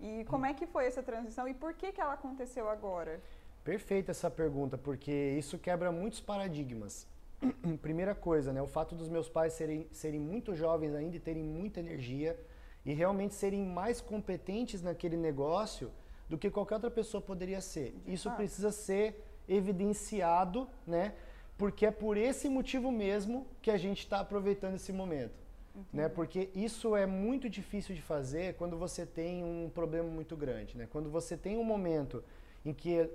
[0.00, 3.20] E como é que foi essa transição e por que, que ela aconteceu agora?
[3.68, 7.06] Perfeita essa pergunta, porque isso quebra muitos paradigmas.
[7.82, 11.42] Primeira coisa, né, o fato dos meus pais serem, serem muito jovens ainda e terem
[11.42, 12.34] muita energia
[12.82, 15.90] e realmente serem mais competentes naquele negócio
[16.30, 17.94] do que qualquer outra pessoa poderia ser.
[18.06, 21.12] Isso precisa ser evidenciado, né?
[21.58, 25.46] Porque é por esse motivo mesmo que a gente está aproveitando esse momento.
[25.92, 26.08] Né?
[26.08, 30.74] Porque isso é muito difícil de fazer quando você tem um problema muito grande.
[30.74, 30.88] Né?
[30.90, 32.24] Quando você tem um momento
[32.64, 33.08] em que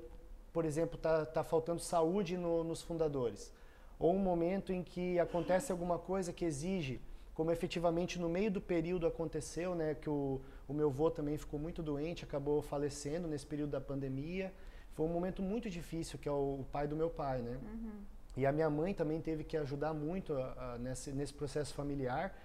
[0.54, 3.52] por exemplo, está tá faltando saúde no, nos fundadores,
[4.00, 7.02] ou um momento em que acontece alguma coisa que exige,
[7.34, 11.60] como efetivamente no meio do período aconteceu, né, que o, o meu avô também ficou
[11.60, 14.54] muito doente, acabou falecendo nesse período da pandemia.
[14.94, 17.58] Foi um momento muito difícil, que é o, o pai do meu pai, né?
[17.64, 17.92] Uhum.
[18.38, 22.36] E a minha mãe também teve que ajudar muito a, a, nesse, nesse processo familiar.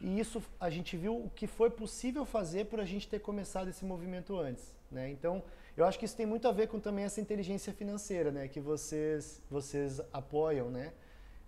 [0.00, 3.68] E isso a gente viu o que foi possível fazer por a gente ter começado
[3.68, 4.74] esse movimento antes.
[4.90, 5.10] Né?
[5.10, 5.42] Então,
[5.76, 8.60] eu acho que isso tem muito a ver com também essa inteligência financeira, né, que
[8.60, 10.92] vocês vocês apoiam, né?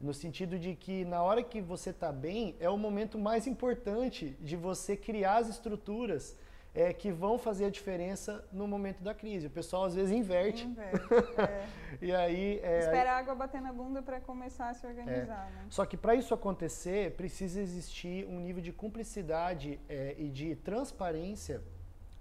[0.00, 4.36] No sentido de que na hora que você está bem, é o momento mais importante
[4.40, 6.36] de você criar as estruturas
[6.74, 9.46] é, que vão fazer a diferença no momento da crise.
[9.46, 10.66] O pessoal às vezes inverte.
[10.66, 11.40] Inverte.
[11.40, 11.66] É.
[12.00, 12.60] e aí.
[12.62, 15.48] É, Espera a água bater na bunda para começar a se organizar.
[15.50, 15.56] É.
[15.56, 15.66] Né?
[15.68, 21.62] Só que para isso acontecer, precisa existir um nível de cumplicidade é, e de transparência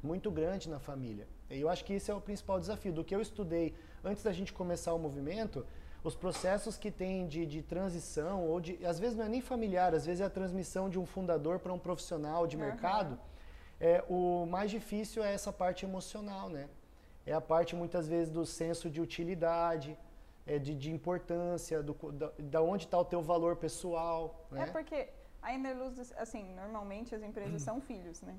[0.03, 1.27] muito grande na família.
[1.55, 2.93] E eu acho que esse é o principal desafio.
[2.93, 5.65] Do que eu estudei antes da gente começar o movimento,
[6.03, 8.83] os processos que tem de, de transição, ou de.
[8.85, 11.71] Às vezes não é nem familiar, às vezes é a transmissão de um fundador para
[11.71, 12.63] um profissional de uhum.
[12.63, 13.19] mercado.
[13.79, 16.69] É, o mais difícil é essa parte emocional, né?
[17.25, 19.97] É a parte muitas vezes do senso de utilidade,
[20.45, 24.47] é de, de importância, do, da, da onde está o teu valor pessoal.
[24.51, 24.63] Né?
[24.63, 25.09] É porque
[25.41, 28.35] a Enerluz, assim, normalmente as empresas são filhos, né?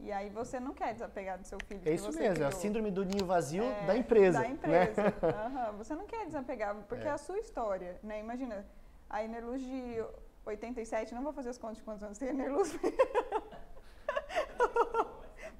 [0.00, 1.80] E aí você não quer desapegar do seu filho.
[1.84, 2.44] É isso mesmo, criou.
[2.44, 4.40] é a síndrome do ninho vazio é, da empresa.
[4.40, 5.02] Da empresa.
[5.22, 5.70] Né?
[5.70, 5.78] Uhum.
[5.78, 7.08] Você não quer desapegar, porque é.
[7.08, 8.20] é a sua história, né?
[8.20, 8.66] Imagina,
[9.08, 10.04] a Enerluz de
[10.44, 12.76] 87, não vou fazer as contas de quantos anos tem a Enerluz.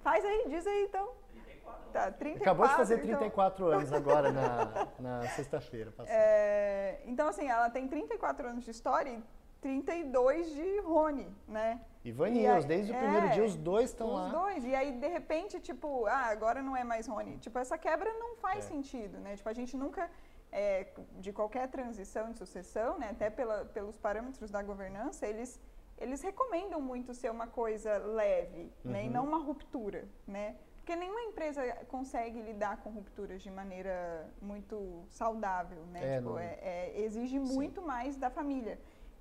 [0.02, 1.14] Faz aí, diz aí então.
[1.32, 1.90] 34.
[1.92, 2.42] Tá, 34.
[2.42, 3.78] Acabou de fazer 34 então...
[3.78, 5.94] anos agora na, na sexta-feira.
[6.06, 9.22] É, então, assim, ela tem 34 anos de história e
[9.62, 11.80] 32 de Rony, né?
[12.04, 14.26] E Vanils, desde é, o primeiro dia os dois estão lá.
[14.26, 17.38] Os dois, e aí de repente, tipo, ah, agora não é mais Rony.
[17.38, 18.68] Tipo, essa quebra não faz é.
[18.68, 19.34] sentido, né?
[19.36, 20.10] Tipo, a gente nunca,
[20.52, 20.88] é,
[21.18, 25.58] de qualquer transição de sucessão, né, até pela, pelos parâmetros da governança, eles,
[25.96, 28.90] eles recomendam muito ser uma coisa leve, uhum.
[28.90, 29.12] né, e uhum.
[29.14, 30.56] não uma ruptura, né?
[30.76, 36.16] Porque nenhuma empresa consegue lidar com rupturas de maneira muito saudável, né?
[36.16, 38.78] É, tipo, é, é, exige muito mais da família.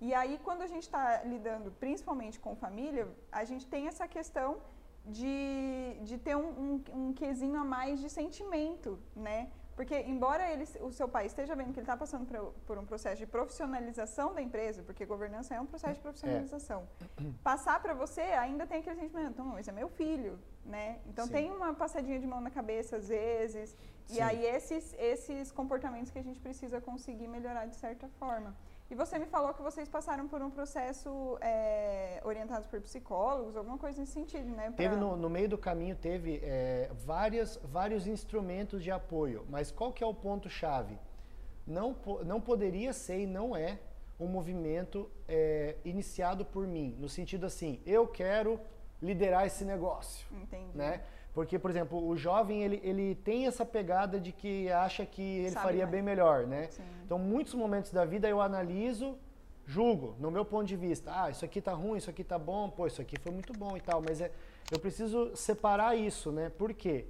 [0.08, 4.58] E aí, quando a gente está lidando principalmente com família, a gente tem essa questão
[5.06, 9.50] de, de ter um, um, um quesinho a mais de sentimento, né?
[9.78, 12.86] Porque, embora ele, o seu pai esteja vendo que ele está passando por, por, um
[12.86, 16.04] processo de profissionalização da empresa, porque governança é um processo de é.
[16.04, 17.32] profissionalização, é.
[17.42, 21.00] passar para você ainda tem aquele sentimento, não, esse é meu filho, né?
[21.08, 21.32] Então Sim.
[21.32, 23.70] tem uma passadinha de mão na cabeça às vezes,
[24.06, 24.18] Sim.
[24.18, 28.54] e aí esses, esses comportamentos que a gente precisa conseguir melhorar de certa forma.
[28.94, 33.76] E você me falou que vocês passaram por um processo é, orientado por psicólogos, alguma
[33.76, 34.66] coisa nesse sentido, né?
[34.66, 34.74] Pra...
[34.74, 39.92] Teve no, no, meio do caminho teve é, várias, vários instrumentos de apoio, mas qual
[39.92, 40.96] que é o ponto chave?
[41.66, 43.80] Não, não poderia ser e não é
[44.20, 48.60] um movimento é, iniciado por mim, no sentido assim, eu quero
[49.02, 50.78] liderar esse negócio, Entendi.
[50.78, 51.02] né?
[51.34, 55.50] Porque, por exemplo, o jovem, ele, ele tem essa pegada de que acha que ele
[55.50, 56.68] Sabe faria bem melhor, né?
[56.70, 56.84] Sim.
[57.04, 59.18] Então, muitos momentos da vida eu analiso,
[59.66, 61.12] julgo, no meu ponto de vista.
[61.12, 63.76] Ah, isso aqui tá ruim, isso aqui tá bom, pô, isso aqui foi muito bom
[63.76, 64.00] e tal.
[64.00, 64.32] Mas é,
[64.72, 66.50] eu preciso separar isso, né?
[66.50, 67.06] Por quê?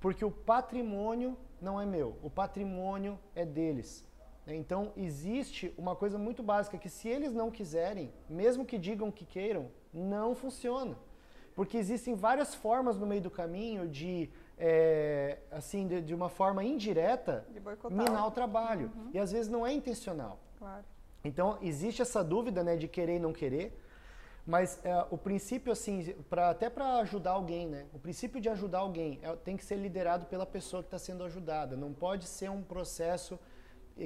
[0.00, 4.04] Porque o patrimônio não é meu, o patrimônio é deles.
[4.44, 4.54] né?
[4.54, 9.24] Então, existe uma coisa muito básica que se eles não quiserem, mesmo que digam que
[9.24, 10.96] queiram, não funciona.
[11.54, 16.64] Porque existem várias formas no meio do caminho de, é, assim, de, de uma forma
[16.64, 17.46] indireta,
[17.90, 18.90] minar o trabalho.
[19.12, 20.38] E às vezes não é intencional.
[20.58, 20.84] Claro.
[21.24, 23.78] Então, existe essa dúvida né, de querer e não querer,
[24.44, 27.86] mas é, o princípio, assim, pra, até para ajudar alguém, né?
[27.92, 31.22] O princípio de ajudar alguém é- tem que ser liderado pela pessoa que está sendo
[31.22, 31.76] ajudada.
[31.76, 33.38] Não pode ser um processo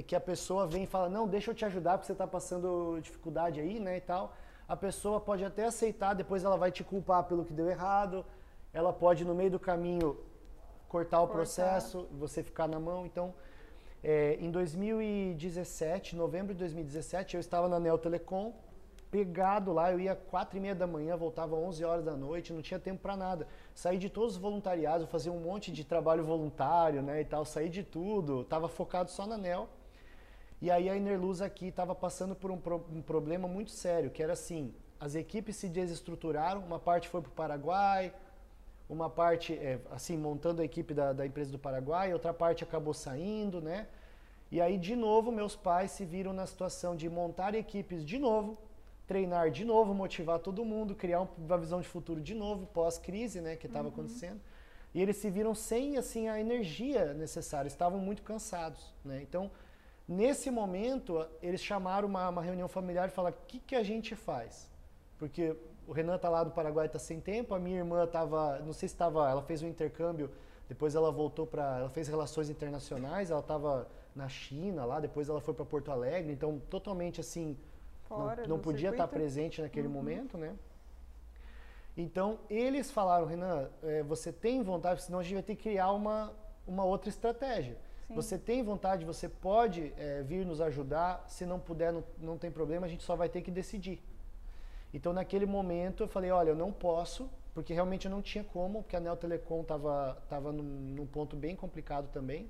[0.05, 2.99] que a pessoa vem e fala, não, deixa eu te ajudar porque você está passando
[3.01, 4.35] dificuldade aí, né, e tal.
[4.67, 8.25] A pessoa pode até aceitar, depois ela vai te culpar pelo que deu errado,
[8.73, 10.17] ela pode, no meio do caminho,
[10.89, 11.33] cortar o Cortar.
[11.33, 13.05] processo, você ficar na mão.
[13.05, 13.33] Então,
[14.03, 18.53] é, em 2017, novembro de 2017, eu estava na Neo Telecom,
[19.09, 22.61] pegado lá, eu ia quatro e meia da manhã, voltava 11 horas da noite, não
[22.61, 23.47] tinha tempo para nada.
[23.73, 27.45] Saí de todos os voluntariados, eu fazia um monte de trabalho voluntário, né, e tal,
[27.45, 29.69] saí de tudo, estava focado só na Nel.
[30.61, 34.23] E aí a Enerluz aqui estava passando por um, pro- um problema muito sério, que
[34.23, 38.13] era assim, as equipes se desestruturaram, uma parte foi para o Paraguai,
[38.89, 42.93] uma parte, é, assim, montando a equipe da, da empresa do Paraguai, outra parte acabou
[42.93, 43.87] saindo, né?
[44.51, 48.57] E aí, de novo, meus pais se viram na situação de montar equipes de novo,
[49.05, 53.41] treinar de novo, motivar todo mundo, criar um- uma visão de futuro de novo, pós-crise,
[53.41, 54.39] né, que estava acontecendo.
[54.93, 59.21] E eles se viram sem, assim, a energia necessária, estavam muito cansados, né?
[59.21, 59.51] Então,
[60.07, 64.15] nesse momento, eles chamaram uma, uma reunião familiar e falaram, o que, que a gente
[64.15, 64.69] faz?
[65.17, 65.55] Porque
[65.87, 68.87] o Renan tá lá do Paraguai, tá sem tempo, a minha irmã tava, não sei
[68.87, 70.29] se estava, ela fez um intercâmbio,
[70.67, 75.39] depois ela voltou para, ela fez relações internacionais, ela estava na China lá, depois ela
[75.39, 77.57] foi para Porto Alegre, então totalmente assim,
[78.07, 79.19] Fora não, não podia estar circuito.
[79.19, 80.55] presente naquele momento, né?
[81.95, 85.91] Então eles falaram, Renan, eh, você tem vontade, senão a gente vai ter que criar
[85.91, 86.31] uma,
[86.67, 87.77] uma outra estratégia.
[88.15, 92.49] Você tem vontade, você pode eh, vir nos ajudar, se não puder, não, não tem
[92.49, 94.01] problema, a gente só vai ter que decidir.
[94.93, 98.81] Então naquele momento eu falei, olha, eu não posso, porque realmente eu não tinha como,
[98.81, 102.49] porque a Neo Telecom estava tava num, num ponto bem complicado também.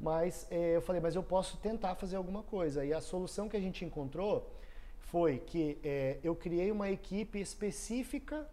[0.00, 2.84] Mas eh, eu falei, mas eu posso tentar fazer alguma coisa.
[2.84, 4.50] E a solução que a gente encontrou
[4.98, 8.44] foi que eh, eu criei uma equipe específica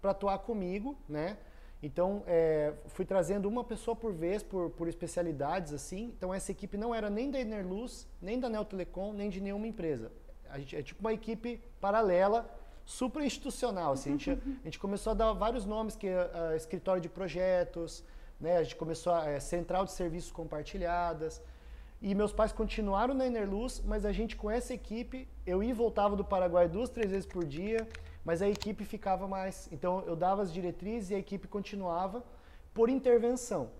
[0.00, 1.38] para atuar comigo, né?
[1.82, 6.12] Então, eh, fui trazendo uma pessoa por vez, por, por especialidades, assim.
[6.16, 9.66] Então, essa equipe não era nem da Enerluz, nem da Neo Telecom, nem de nenhuma
[9.66, 10.12] empresa.
[10.50, 12.48] A gente, é tipo uma equipe paralela,
[12.84, 13.92] super institucional.
[13.92, 14.10] Assim.
[14.10, 18.04] A, gente, a gente começou a dar vários nomes, que é ah, escritório de projetos,
[18.38, 18.58] né?
[18.58, 21.40] a gente começou a é, central de serviços compartilhadas.
[22.02, 25.72] E meus pais continuaram na Enerluz, mas a gente com essa equipe, eu ia e
[25.72, 27.86] voltava do Paraguai duas, três vezes por dia,
[28.24, 29.68] mas a equipe ficava mais.
[29.72, 32.24] Então eu dava as diretrizes e a equipe continuava
[32.72, 33.70] por intervenção.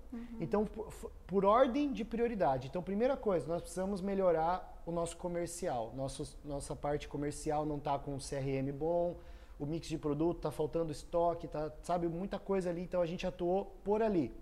[0.40, 0.92] Então, por,
[1.26, 2.66] por ordem de prioridade.
[2.68, 5.92] Então, primeira coisa, nós precisamos melhorar o nosso comercial.
[5.94, 9.16] Nosso, nossa parte comercial não está com um CRM bom,
[9.58, 12.82] o mix de produto está faltando estoque, tá, sabe, muita coisa ali.
[12.82, 14.34] Então a gente atuou por ali.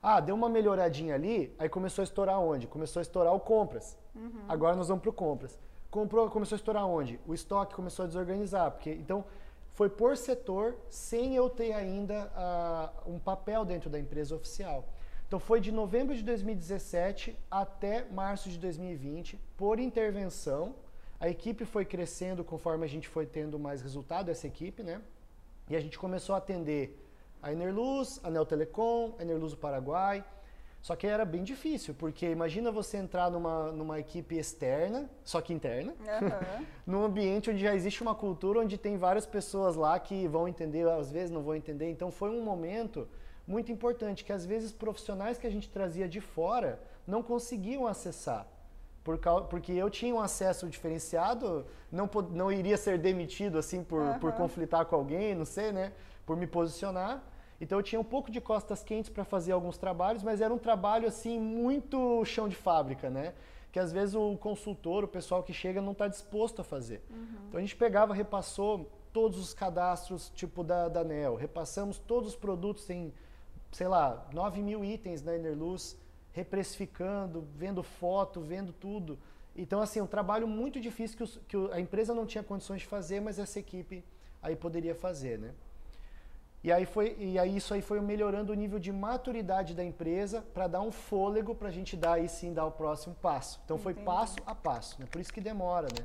[0.00, 2.68] Ah, deu uma melhoradinha ali, aí começou a estourar onde?
[2.68, 3.98] Começou a estourar o compras.
[4.48, 5.58] Agora nós vamos para o compras.
[5.90, 7.18] Comprou, começou a estourar onde?
[7.26, 8.70] O estoque começou a desorganizar.
[8.70, 9.24] Porque, então,
[9.72, 14.84] foi por setor, sem eu ter ainda ah, um papel dentro da empresa oficial.
[15.26, 20.74] Então, foi de novembro de 2017 até março de 2020, por intervenção.
[21.20, 25.00] A equipe foi crescendo conforme a gente foi tendo mais resultado, essa equipe, né?
[25.68, 27.04] E a gente começou a atender
[27.42, 30.24] a Enerluz, a Neo Telecom, a Enerluz do Paraguai.
[30.80, 35.52] Só que era bem difícil, porque imagina você entrar numa, numa equipe externa, só que
[35.52, 36.64] interna, Aham.
[36.86, 40.88] num ambiente onde já existe uma cultura, onde tem várias pessoas lá que vão entender,
[40.88, 41.90] às vezes não vão entender.
[41.90, 43.08] Então foi um momento
[43.46, 48.46] muito importante que às vezes profissionais que a gente trazia de fora não conseguiam acessar.
[49.02, 54.02] Por cau- porque eu tinha um acesso diferenciado, não, não iria ser demitido assim por,
[54.20, 54.36] por Aham.
[54.36, 55.92] conflitar com alguém, não sei, né?
[56.24, 57.22] Por me posicionar.
[57.60, 60.58] Então eu tinha um pouco de costas quentes para fazer alguns trabalhos, mas era um
[60.58, 63.34] trabalho assim muito chão de fábrica, né?
[63.72, 67.02] Que às vezes o consultor, o pessoal que chega não está disposto a fazer.
[67.48, 72.36] Então a gente pegava, repassou todos os cadastros tipo da, da NEL, repassamos todos os
[72.36, 73.12] produtos, tem,
[73.72, 75.98] sei lá, 9 mil itens na Enerluz,
[76.32, 79.18] reprecificando, vendo foto, vendo tudo.
[79.56, 82.86] Então assim, um trabalho muito difícil que, os- que a empresa não tinha condições de
[82.86, 84.04] fazer, mas essa equipe
[84.40, 85.52] aí poderia fazer, né?
[86.62, 90.42] E aí, foi, e aí isso aí foi melhorando o nível de maturidade da empresa
[90.52, 93.60] para dar um fôlego para a gente dar aí sim dar o próximo passo.
[93.64, 94.06] Então foi Entendi.
[94.06, 95.06] passo a passo, né?
[95.10, 96.04] Por isso que demora, né?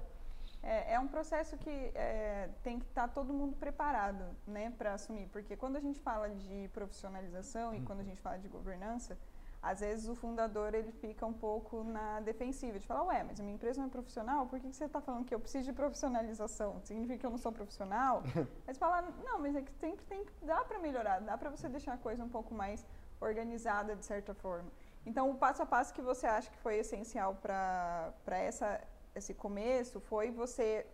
[0.61, 5.27] É, é um processo que é, tem que estar todo mundo preparado né, para assumir,
[5.27, 9.17] porque quando a gente fala de profissionalização e quando a gente fala de governança,
[9.63, 13.43] às vezes o fundador ele fica um pouco na defensiva, de falar, ué, mas a
[13.43, 15.71] minha empresa não é profissional, por que que você está falando que eu preciso de
[15.71, 16.81] profissionalização?
[16.83, 18.21] Significa que eu não sou profissional?
[18.67, 21.69] Mas fala, não, mas é que sempre tem que, dá para melhorar, dá para você
[21.69, 22.85] deixar a coisa um pouco mais
[23.21, 24.69] organizada de certa forma.
[25.05, 28.81] Então, o passo a passo que você acha que foi essencial para essa
[29.15, 30.85] esse começo foi você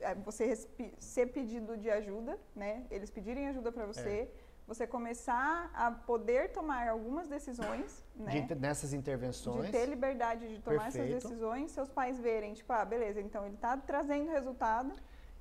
[0.00, 0.56] é, você
[0.98, 2.84] ser pedido de ajuda, né?
[2.90, 4.28] Eles pedirem ajuda para você,
[4.74, 8.40] você começar a poder tomar algumas decisões, né?
[8.40, 9.66] De nessas intervenções.
[9.66, 11.14] De ter liberdade de tomar Perfeito.
[11.14, 14.92] essas decisões, seus pais verem, tipo, ah, beleza, então ele está trazendo resultado.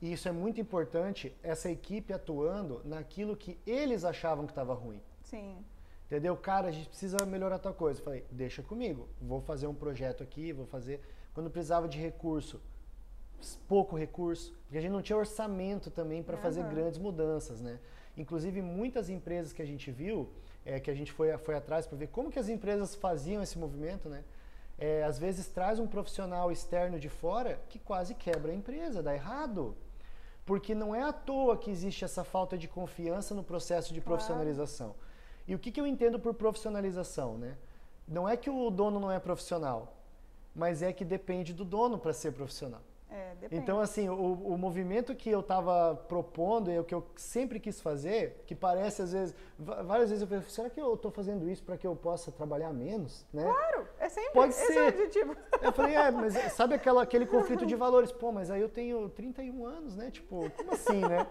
[0.02, 5.02] E isso é muito importante, essa equipe atuando naquilo que eles achavam que estava ruim.
[5.24, 5.63] Sim,
[6.12, 6.36] Entendeu?
[6.36, 8.02] Cara, a gente precisa melhorar tal coisa.
[8.02, 9.08] Eu Falei, deixa comigo.
[9.22, 11.00] Vou fazer um projeto aqui, vou fazer.
[11.34, 12.62] Quando precisava de recurso,
[13.65, 16.70] pouco recurso, porque a gente não tinha orçamento também para fazer Aham.
[16.70, 17.80] grandes mudanças, né?
[18.17, 20.30] Inclusive, muitas empresas que a gente viu,
[20.65, 23.58] é, que a gente foi, foi atrás para ver como que as empresas faziam esse
[23.58, 24.24] movimento, né?
[24.78, 29.13] É, às vezes traz um profissional externo de fora que quase quebra a empresa, dá
[29.13, 29.76] errado.
[30.45, 34.17] Porque não é à toa que existe essa falta de confiança no processo de Claro.
[34.17, 34.95] profissionalização.
[35.47, 37.58] E o que, que eu entendo por profissionalização, né?
[38.08, 39.95] Não é que o dono não é profissional,
[40.54, 42.82] mas é que depende do dono para ser profissional.
[43.12, 43.36] É.
[43.52, 47.82] Então, assim, o, o movimento que eu estava propondo e o que eu sempre quis
[47.82, 51.62] fazer, que parece às vezes, várias vezes eu penso, será que eu estou fazendo isso
[51.62, 53.43] para que eu possa trabalhar menos, né?
[53.43, 54.88] Claro, é sempre Pode esse é o ser.
[54.88, 55.36] objetivo.
[55.62, 58.13] Eu falei, é, mas sabe aquela, aquele conflito de valores?
[58.13, 60.10] Pô, mas aí eu tenho 31 anos, né?
[60.10, 61.28] Tipo, como assim, né?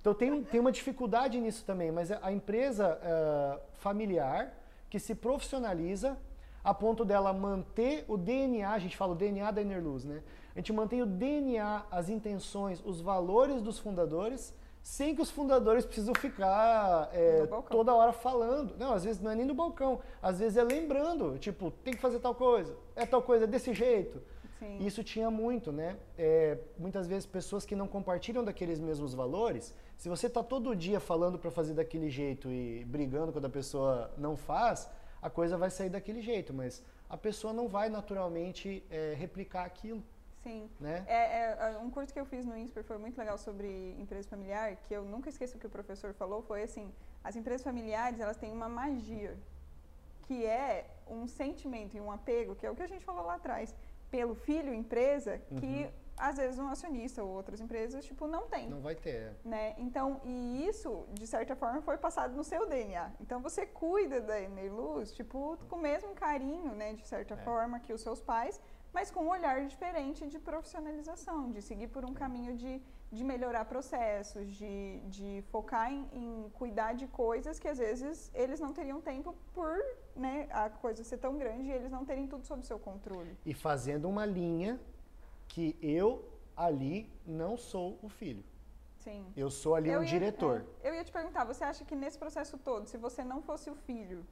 [0.00, 4.56] Então tem, tem uma dificuldade nisso também, mas a empresa ah, familiar
[4.88, 6.16] que se profissionaliza
[6.62, 10.22] a ponto dela manter o DNA, a gente fala o DNA da Enerluz, né?
[10.56, 15.84] A gente mantém o DNA, as intenções, os valores dos fundadores, sem que os fundadores
[15.84, 18.74] precisam ficar é, toda hora falando.
[18.78, 22.00] Não, às vezes não é nem no balcão, às vezes é lembrando, tipo, tem que
[22.00, 24.22] fazer tal coisa, é tal coisa, é desse jeito.
[24.58, 24.78] Sim.
[24.78, 25.98] Isso tinha muito, né?
[26.16, 31.00] É, muitas vezes pessoas que não compartilham daqueles mesmos valores, se você está todo dia
[31.00, 34.88] falando para fazer daquele jeito e brigando quando a pessoa não faz,
[35.20, 40.02] a coisa vai sair daquele jeito, mas a pessoa não vai naturalmente é, replicar aquilo,
[40.46, 40.70] Sim.
[40.78, 41.04] né?
[41.08, 44.76] É, é, um curso que eu fiz no INSPER foi muito legal sobre empresa familiar,
[44.84, 46.86] que eu nunca esqueço o que o professor falou, foi assim,
[47.24, 49.36] as empresas familiares, elas têm uma magia,
[50.26, 53.34] que é um sentimento e um apego, que é o que a gente falou lá
[53.34, 53.74] atrás,
[54.10, 58.70] pelo filho empresa, que às vezes um acionista ou outras empresas, tipo, não tem.
[58.70, 59.34] Não vai ter.
[59.44, 59.74] Né?
[59.76, 63.10] Então, e isso, de certa forma, foi passado no seu DNA.
[63.20, 67.36] Então, você cuida da Enerluz, tipo, com o mesmo carinho, né, de certa É.
[67.38, 68.58] forma, que os seus pais,
[68.96, 72.80] mas com um olhar diferente de profissionalização, de seguir por um caminho de,
[73.12, 78.58] de melhorar processos, de, de focar em, em cuidar de coisas que, às vezes, eles
[78.58, 79.76] não teriam tempo por
[80.24, 83.36] né, a coisa ser tão grande e eles não terem tudo sob seu controle.
[83.44, 84.80] E fazendo uma linha
[85.46, 86.24] que eu
[86.56, 88.42] ali não sou o filho.
[89.00, 89.26] Sim.
[89.36, 90.64] Eu sou ali um ia- diretor.
[90.82, 93.68] é, eu ia te perguntar, você acha que nesse processo todo, se você não fosse
[93.68, 94.24] o filho,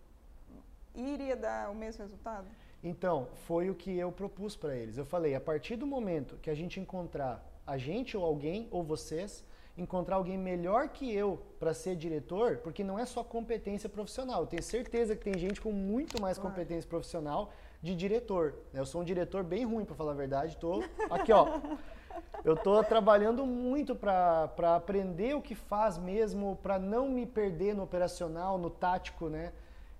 [0.95, 2.49] iria dar o mesmo resultado?
[2.85, 4.99] Então, foi o que eu propus para eles.
[4.99, 8.83] Eu falei, a partir do momento que a gente encontrar a gente ou alguém ou
[8.83, 9.43] vocês
[9.77, 14.43] encontrar alguém melhor que eu para ser diretor, porque não é só competência profissional.
[14.43, 17.51] Eu tenho certeza que tem gente com muito mais competência profissional
[17.83, 18.55] de diretor.
[18.73, 18.81] né?
[18.81, 20.57] Eu sou um diretor bem ruim, para falar a verdade.
[20.59, 21.61] Tô aqui, ó.
[22.45, 27.83] Eu tô trabalhando muito para aprender o que faz mesmo, para não me perder no
[27.83, 29.53] operacional, no tático, né?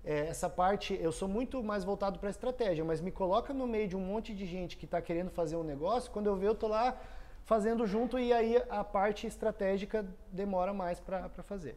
[0.05, 3.87] É, essa parte, eu sou muito mais voltado para estratégia, mas me coloca no meio
[3.87, 6.55] de um monte de gente que está querendo fazer um negócio, quando eu ver, eu
[6.55, 6.95] tô lá
[7.43, 11.75] fazendo junto e aí a parte estratégica demora mais para fazer.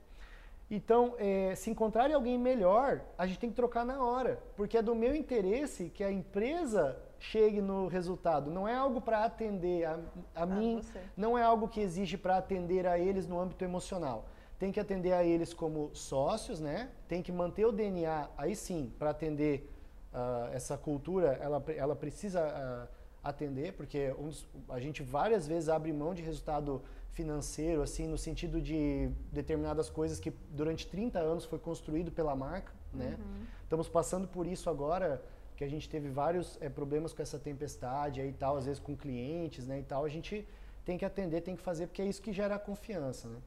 [0.71, 4.83] Então, é, se encontrarem alguém melhor, a gente tem que trocar na hora, porque é
[4.83, 8.51] do meu interesse que a empresa chegue no resultado.
[8.51, 9.99] Não é algo para atender a,
[10.35, 11.01] a mim, você.
[11.17, 14.27] não é algo que exige para atender a eles no âmbito emocional.
[14.59, 16.91] Tem que atender a eles como sócios, né?
[17.07, 19.71] Tem que manter o DNA, aí sim, para atender
[20.13, 22.89] ah, essa cultura, ela, ela precisa ah,
[23.23, 26.83] atender, porque uns- a gente várias vezes abre mão de resultado
[27.13, 32.73] financeiro, assim, no sentido de determinadas coisas que durante 30 anos foi construído pela marca,
[32.93, 33.17] né?
[33.63, 35.23] Estamos passando por isso agora,
[35.57, 38.81] que a gente teve vários eh, problemas com essa tempestade aí e tal, às vezes
[38.81, 40.47] com clientes, né, e tal, a gente
[40.85, 43.39] tem que atender, tem que fazer, porque é isso que gera a confiança, né?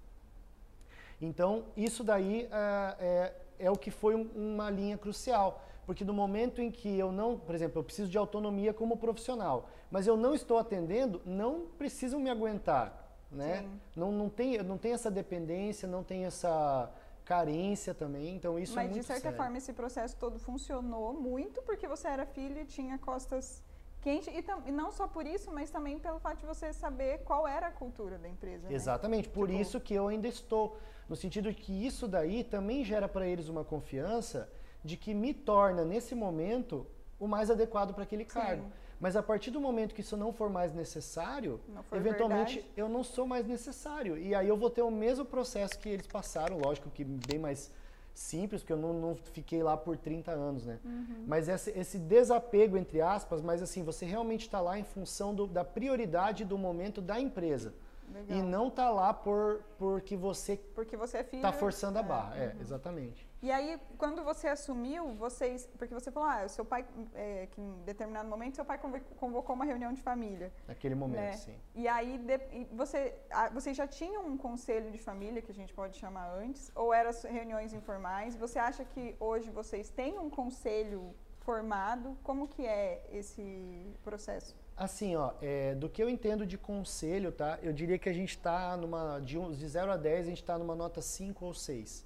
[1.21, 5.63] Então, isso daí é, é, é o que foi um, uma linha crucial.
[5.85, 9.69] Porque no momento em que eu não, por exemplo, eu preciso de autonomia como profissional,
[9.89, 12.97] mas eu não estou atendendo, não precisam me aguentar.
[13.31, 13.65] Né?
[13.95, 16.91] Não, não, tem, não tem essa dependência, não tem essa
[17.23, 19.37] carência também, então isso Mas, é muito de certa sério.
[19.37, 23.63] forma, esse processo todo funcionou muito porque você era filho e tinha costas
[24.01, 27.47] quentes, e, e, não só por isso, mas também pelo fato de você saber qual
[27.47, 28.67] era a cultura da empresa.
[28.67, 28.73] Né?
[28.73, 29.61] Exatamente, por tipo...
[29.61, 30.77] isso que eu ainda estou,
[31.11, 34.49] no sentido que isso daí também gera para eles uma confiança
[34.81, 36.87] de que me torna, nesse momento,
[37.19, 38.63] o mais adequado para aquele cargo.
[38.63, 38.71] Sim.
[38.97, 41.59] Mas a partir do momento que isso não for mais necessário,
[41.91, 42.73] eventualmente verdade.
[42.77, 44.17] eu não sou mais necessário.
[44.17, 47.69] E aí eu vou ter o mesmo processo que eles passaram, lógico que bem mais
[48.13, 50.79] simples, porque eu não, não fiquei lá por 30 anos, né?
[50.85, 51.25] Uhum.
[51.27, 55.45] Mas esse, esse, desapego, entre aspas, mas assim, você realmente está lá em função do,
[55.45, 57.73] da prioridade do momento da empresa.
[58.13, 58.37] Legal.
[58.37, 62.03] E não tá lá por porque você porque você é filho tá forçando a é,
[62.03, 62.61] barra, é, uhum.
[62.61, 63.29] exatamente.
[63.41, 67.71] E aí quando você assumiu, vocês porque você falou, ah, seu pai é, que em
[67.83, 68.79] determinado momento seu pai
[69.17, 70.51] convocou uma reunião de família.
[70.67, 71.33] Naquele momento, né?
[71.33, 71.55] sim.
[71.73, 72.39] E aí de,
[72.73, 73.15] você
[73.53, 77.11] vocês já tinham um conselho de família que a gente pode chamar antes ou eram
[77.29, 78.35] reuniões informais?
[78.35, 82.17] Você acha que hoje vocês têm um conselho formado?
[82.23, 84.55] Como que é esse processo?
[84.83, 87.59] Assim, ó, é, do que eu entendo de conselho, tá?
[87.61, 89.19] Eu diria que a gente está numa.
[89.19, 92.03] De, um, de 0 a 10, a gente está numa nota 5 ou 6.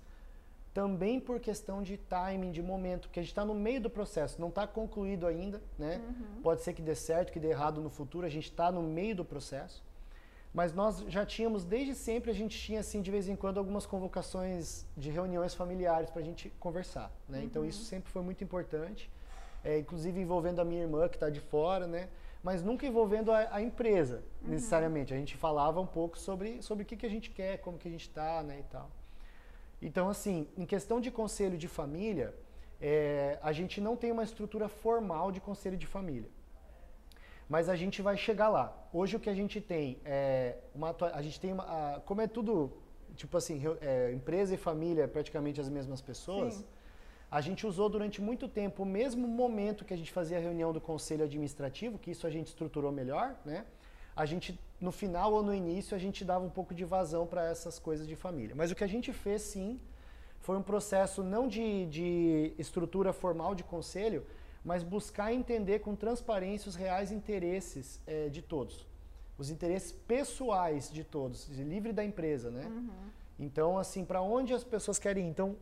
[0.74, 4.42] Também por questão de timing, de momento, porque a gente está no meio do processo,
[4.42, 6.02] não está concluído ainda, né?
[6.06, 6.42] Uhum.
[6.42, 9.16] Pode ser que dê certo, que dê errado no futuro, a gente está no meio
[9.16, 9.82] do processo.
[10.54, 13.86] Mas nós já tínhamos, desde sempre, a gente tinha, assim, de vez em quando, algumas
[13.86, 17.42] convocações de reuniões familiares para a gente conversar, né?
[17.42, 17.70] Então Uhum.
[17.70, 19.10] isso sempre foi muito importante,
[19.64, 22.10] é, inclusive envolvendo a minha irmã, que está de fora, né?
[22.46, 24.52] Mas nunca envolvendo a, a empresa, Uhum.
[24.52, 25.12] necessariamente.
[25.12, 27.88] A gente falava um pouco sobre, sobre o que, que a gente quer, como que
[27.88, 28.88] a gente está, né, e tal.
[29.82, 32.30] Então, assim, em questão de conselho de família,
[32.80, 36.30] é, a gente não tem uma estrutura formal de conselho de família.
[37.50, 38.66] Mas a gente vai chegar lá.
[38.94, 42.28] Hoje o que a gente tem é uma a gente tem uma, a, como é
[42.28, 42.72] tudo
[43.16, 46.56] tipo assim é, empresa e família praticamente as mesmas pessoas.
[46.56, 46.66] Sim.
[47.30, 50.72] A gente usou durante muito tempo o mesmo momento que a gente fazia a reunião
[50.72, 53.66] do conselho administrativo, que isso a gente estruturou melhor, né?
[54.16, 57.46] A gente, no final ou no início, a gente dava um pouco de vazão para
[57.46, 58.56] essas coisas de família.
[58.56, 59.80] Mas o que a gente fez, sim,
[60.40, 64.26] foi um processo não de, de estrutura formal de conselho,
[64.64, 68.88] mas buscar entender com transparência os reais interesses é, de todos.
[69.38, 72.66] Os interesses pessoais de todos, livre da empresa, né?
[72.66, 72.90] Uhum.
[73.38, 75.30] Então, assim, para onde as pessoas querem ir?
[75.30, 75.58] Então,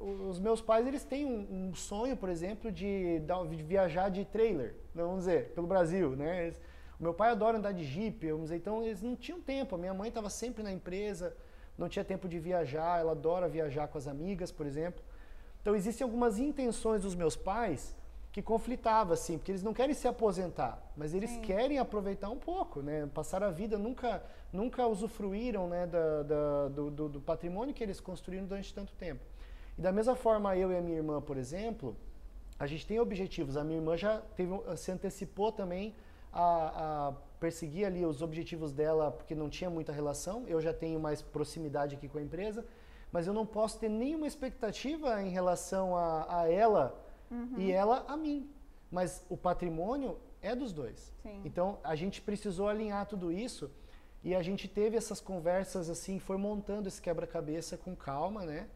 [0.00, 4.74] os meus pais eles têm um, um sonho, por exemplo, de, de, viajar de trailer,
[4.94, 6.44] vamos dizer, pelo Brasil, né?
[6.44, 6.60] Eles,
[6.98, 9.74] o meu pai adora andar de jeep, vamos dizer, então eles não tinham tempo.
[9.74, 11.34] A minha mãe estava sempre na empresa,
[11.76, 13.00] não tinha tempo de viajar.
[13.00, 15.02] Ela adora viajar com as amigas, por exemplo.
[15.62, 17.96] Então existem algumas intenções dos meus pais
[18.32, 21.40] que conflitavam, assim, porque eles não querem se aposentar, mas eles Sim.
[21.40, 23.08] querem aproveitar um pouco, né?
[23.12, 24.22] Passar a vida, nunca,
[24.52, 29.24] nunca usufruíram, né, da, da do, do, do patrimônio que eles construíram durante tanto tempo.
[29.80, 31.96] E da mesma forma, eu e a minha irmã, por exemplo,
[32.58, 33.56] a gente tem objetivos.
[33.56, 35.94] A minha irmã já teve, se antecipou também
[36.30, 40.44] a, a, perseguir ali os objetivos dela, porque não tinha muita relação.
[40.46, 42.62] Eu já tenho mais proximidade aqui com a empresa,
[43.10, 47.54] mas eu não posso ter nenhuma expectativa em relação a, a ela uhum.
[47.56, 48.50] e ela a mim.
[48.90, 51.10] Mas o patrimônio é dos dois.
[51.22, 51.40] Sim.
[51.42, 53.70] Então a gente precisou alinhar tudo isso
[54.22, 58.68] e a gente teve essas conversas assim, foi montando esse quebra-cabeça com calma, né?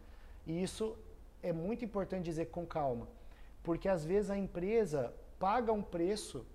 [0.47, 0.97] E isso
[1.42, 3.09] é muito importante dizer com calma,
[3.62, 6.47] porque às vezes a empresa paga um preço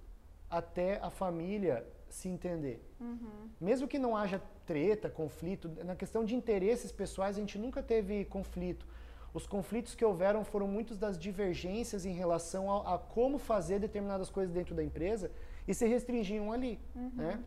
[0.49, 2.83] até a família se entender.
[2.99, 3.49] Uhum.
[3.61, 8.25] Mesmo que não haja treta, conflito, na questão de interesses pessoais a gente nunca teve
[8.25, 8.85] conflito.
[9.33, 14.29] Os conflitos que houveram foram muitos das divergências em relação a, a como fazer determinadas
[14.29, 15.31] coisas dentro da empresa
[15.67, 17.11] e se restringiam ali, uhum.
[17.15, 17.43] né?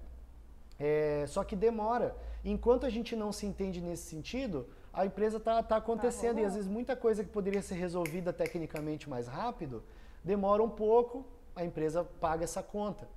[0.78, 2.16] É, só que demora.
[2.45, 6.45] Enquanto a gente não se entende nesse sentido, a empresa está tá acontecendo tá e
[6.45, 9.82] às vezes muita coisa que poderia ser resolvida tecnicamente mais rápido
[10.22, 11.24] demora um pouco,
[11.55, 13.09] a empresa paga essa conta.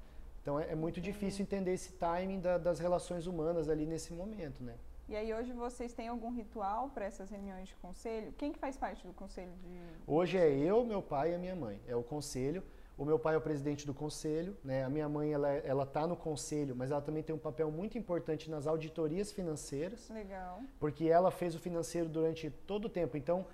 [0.41, 4.63] Então é, é muito difícil entender esse timing da, das relações humanas ali nesse momento,
[4.63, 4.75] né?
[5.07, 8.33] E aí hoje vocês têm algum ritual para essas reuniões de conselho?
[8.37, 11.55] Quem que faz parte do conselho de Hoje é eu, meu pai e a minha
[11.55, 11.79] mãe.
[11.87, 12.63] É o conselho.
[12.97, 14.83] O meu pai é o presidente do conselho, né?
[14.85, 17.97] A minha mãe ela ela está no conselho, mas ela também tem um papel muito
[17.97, 20.61] importante nas auditorias financeiras, Legal.
[20.79, 23.17] porque ela fez o financeiro durante todo o tempo.
[23.17, 23.45] Então,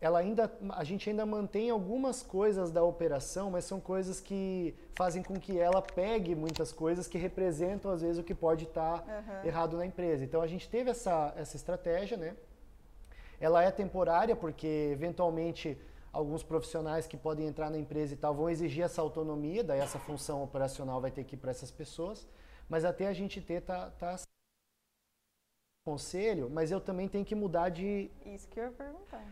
[0.00, 5.22] ela ainda a gente ainda mantém algumas coisas da operação, mas são coisas que fazem
[5.24, 9.44] com que ela pegue muitas coisas que representam às vezes o que pode estar Aham.
[9.44, 10.22] errado na empresa.
[10.24, 12.36] Então, a gente teve essa essa estratégia, né?
[13.40, 15.76] ela é temporária porque eventualmente
[16.14, 19.98] alguns profissionais que podem entrar na empresa e tal vão exigir essa autonomia, daí essa
[19.98, 22.26] função operacional vai ter que ir para essas pessoas,
[22.68, 24.16] mas até a gente ter tá, tá
[25.86, 29.22] conselho, mas eu também tenho que mudar de Isso que eu ia perguntar.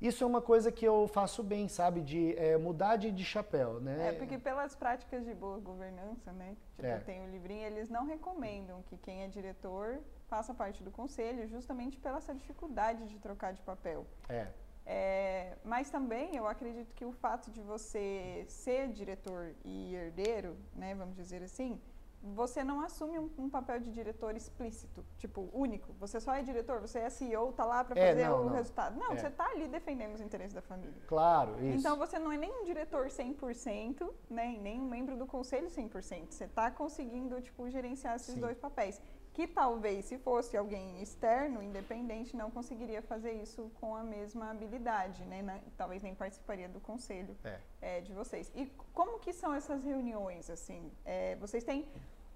[0.00, 2.00] isso é uma coisa que eu faço bem, sabe?
[2.02, 4.08] De é, mudar de, de chapéu, né?
[4.10, 6.54] É, porque pelas práticas de boa governança, né?
[6.76, 6.98] Tipo, É.
[7.00, 11.98] tem o livrinho, eles não recomendam que quem é diretor faça parte do conselho, justamente
[11.98, 14.06] pela essa dificuldade de trocar de papel.
[14.28, 14.48] É,
[14.86, 20.94] É, mas também eu acredito que o fato de você ser diretor e herdeiro, né,
[20.94, 21.80] vamos dizer assim,
[22.22, 25.92] você não assume um, um papel de diretor explícito, tipo, único.
[26.00, 28.52] Você só é diretor, você é CEO, tá lá para É, fazer não, o não.
[28.52, 28.96] resultado.
[28.98, 29.16] Não, É.
[29.16, 30.94] você tá ali defendendo os interesses da família.
[31.06, 31.78] claro, isso.
[31.78, 36.32] Então você não é nem um diretor 100%, né, nem um membro do conselho 100%.
[36.32, 38.40] Você está conseguindo tipo gerenciar esses Sim.
[38.40, 39.00] dois papéis.
[39.36, 45.22] Que talvez se fosse alguém externo, independente, não conseguiria fazer isso com a mesma habilidade,
[45.26, 45.42] né?
[45.42, 47.58] na- talvez nem participaria do conselho É.
[47.88, 48.50] é, de vocês.
[48.54, 48.62] E
[48.94, 50.80] como que são essas reuniões assim?
[51.04, 51.86] É, vocês têm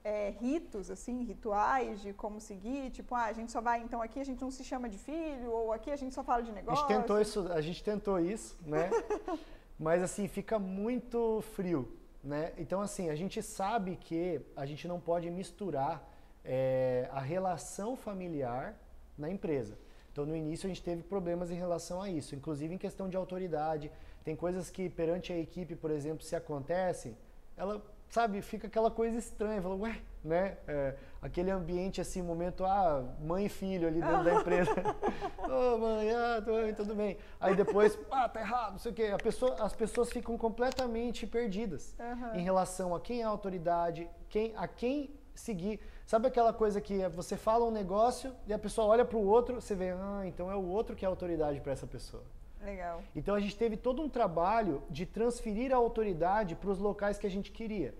[0.05, 2.90] é, ritos assim, rituais de como seguir?
[2.90, 5.51] Tipo, ah, a gente só vai então aqui a gente não se chama de filho
[5.51, 6.80] ou aqui a gente só fala de A negócio.
[6.86, 8.90] gente tentou isso, a gente tentou isso, né?
[9.78, 12.53] Mas assim, fica muito frio, né?
[12.59, 16.09] Então assim, a gente sabe que a gente não pode misturar
[16.45, 18.74] é, a relação familiar
[19.16, 19.78] na empresa.
[20.12, 23.16] Então no início a gente teve problemas em relação a isso, inclusive em questão de
[23.16, 23.91] autoridade.
[24.24, 27.16] Tem coisas que perante a equipe, por exemplo, se acontecem,
[27.57, 30.59] ela sabe, fica aquela coisa estranha, fala, ué, né?
[30.66, 34.70] É, aquele ambiente assim, momento, ah, mãe e filho ali dentro da empresa.
[35.38, 37.16] Ô mãe, ah, tô- oi, tudo bem.
[37.38, 39.05] Aí depois, ah, tá errado, não sei o quê.
[39.14, 42.36] A pessoa, as pessoas ficam completamente perdidas Aham.
[42.36, 45.11] em relação a quem é a autoridade, quem, a quem
[45.41, 45.80] seguir.
[46.07, 49.61] Sabe aquela coisa que você fala um negócio e a pessoa olha para o outro,
[49.61, 52.22] você vê, ah, então é o outro que é autoridade para essa pessoa.
[52.62, 53.03] Legal.
[53.16, 57.26] Então a gente teve todo um trabalho de transferir a autoridade para os locais que
[57.26, 57.95] a gente queria.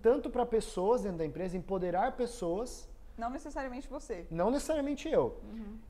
[0.00, 4.24] Tanto para pessoas dentro da empresa, empoderar pessoas, Não necessariamente você.
[4.30, 5.40] não necessariamente eu.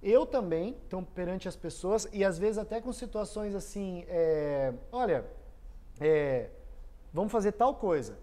[0.02, 5.26] Eu também, então, perante as pessoas, e às vezes até com situações assim, é, olha,
[6.00, 6.48] é,
[7.12, 8.16] vamos fazer tal coisa.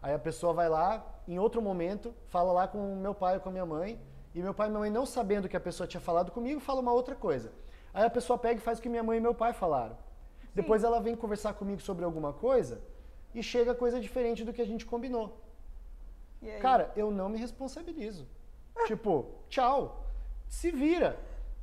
[0.00, 3.50] Aí a pessoa vai lá, em outro momento, fala lá com meu pai ou com
[3.50, 4.00] a minha mãe,
[4.34, 6.80] e meu pai e minha mãe não sabendo que a pessoa tinha falado comigo, fala
[6.80, 7.52] uma outra coisa.
[7.92, 9.96] Aí a pessoa pega e faz o que minha mãe e meu pai falaram.
[10.54, 12.80] Depois ela vem conversar comigo sobre alguma coisa
[13.34, 15.38] e chega coisa diferente do que a gente combinou.
[16.60, 18.26] Cara, eu não me responsabilizo.
[18.86, 20.06] tipo, tchau.
[20.48, 21.18] Se vira.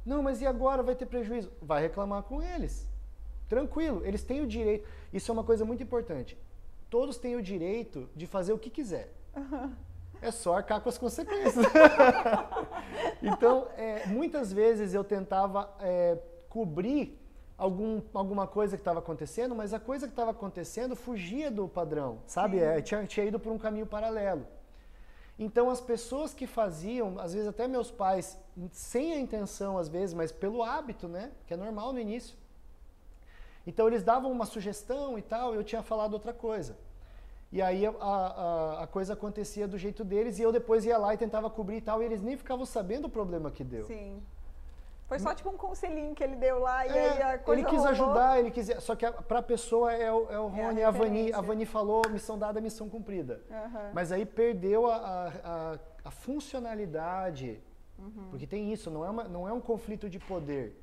[0.05, 1.51] Não, mas e agora vai ter prejuízo?
[1.61, 2.87] Vai reclamar com eles.
[3.49, 4.87] Tranquilo, eles têm o direito.
[5.11, 6.37] Isso é uma coisa muito importante.
[6.89, 9.11] Todos têm o direito de fazer o que quiser.
[10.21, 11.65] É só arcar com as consequências.
[13.21, 16.17] então, é, muitas vezes eu tentava é,
[16.49, 17.19] cobrir
[17.57, 22.19] algum, alguma coisa que estava acontecendo, mas a coisa que estava acontecendo fugia do padrão,
[22.25, 22.59] sabe?
[22.59, 24.47] É, tinha, tinha ido por um caminho paralelo.
[25.37, 28.39] Então, as pessoas que faziam, às vezes até meus pais,
[28.71, 31.31] sem a intenção, às vezes, mas pelo hábito, né?
[31.45, 32.37] Que é normal no início.
[33.67, 36.77] Então, eles davam uma sugestão e tal, e eu tinha falado outra coisa.
[37.55, 41.13] E aí a, a, a coisa acontecia do jeito deles, e eu depois ia lá
[41.13, 43.85] e tentava cobrir e tal, e eles nem ficavam sabendo o problema que deu.
[43.85, 44.21] Sim.
[45.07, 47.69] Foi só tipo um conselhinho que ele deu lá e É, aí a coisa ele
[47.69, 47.91] quis rolou.
[47.93, 48.67] ajudar, ele quis.
[48.83, 51.31] Só que a, pra pessoa é o, é o É a Rony, a, Vani.
[51.31, 53.39] A Vani falou, missão dada, missão cumprida.
[53.49, 53.91] Aham.
[53.93, 55.27] Mas aí perdeu a, a,
[55.73, 57.61] a- a funcionalidade.
[57.97, 58.27] Uhum.
[58.31, 60.75] Porque tem isso, não é, uma- não é um conflito de poder.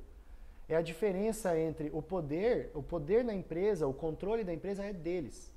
[0.67, 4.91] É a diferença entre o poder, o poder na empresa, o controle da empresa é
[4.91, 5.52] deles.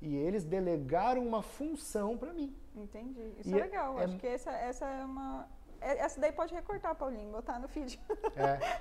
[0.00, 2.54] E eles delegaram uma função para mim.
[2.74, 3.34] Entendi.
[3.38, 3.98] Isso E é legal.
[4.00, 5.46] é- Acho que essa, essa é uma.
[5.80, 8.00] é- Essa daí pode recortar, Paulinho, botar no feed.
[8.36, 8.80] É.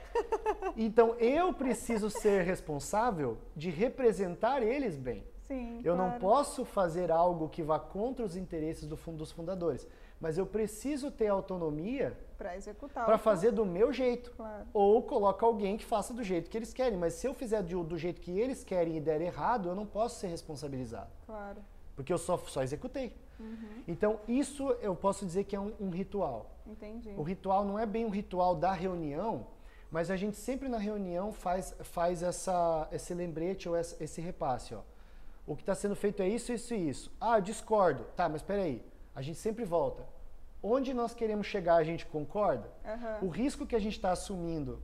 [0.78, 5.26] Então eu preciso ser responsável de representar eles bem.
[5.44, 5.82] Sim.
[5.84, 6.20] Eu não claro.
[6.22, 9.88] posso fazer algo que vá contra os interesses do fundo dos fundadores,
[10.20, 13.06] mas eu preciso ter autonomia Pra executar.
[13.06, 14.32] para fazer do meu jeito.
[14.32, 14.66] Claro.
[14.74, 17.84] Ou coloca alguém que faça do jeito que eles querem, mas se eu fizer do,
[17.84, 21.58] do jeito que eles querem e der errado, eu não posso ser responsabilizado, Claro.
[21.96, 23.14] porque eu só, só executei.
[23.40, 23.84] Uhum.
[23.88, 26.52] Então isso eu posso dizer que é um, um ritual.
[26.68, 27.14] Entendi.
[27.18, 29.48] O ritual não é bem um ritual da reunião,
[29.92, 34.76] mas a gente sempre na reunião faz, faz essa, esse lembrete ou essa- esse repasse.
[34.76, 34.82] Ó.
[35.48, 37.12] O que está sendo feito é isso, isso e isso.
[37.20, 38.04] Ah, eu discordo.
[38.16, 38.84] Tá, mas espera aí.
[39.16, 40.08] A gente sempre volta.
[40.62, 42.70] Onde nós queremos chegar, a gente concorda?
[42.86, 43.20] Aham.
[43.22, 44.82] O risco que a gente está assumindo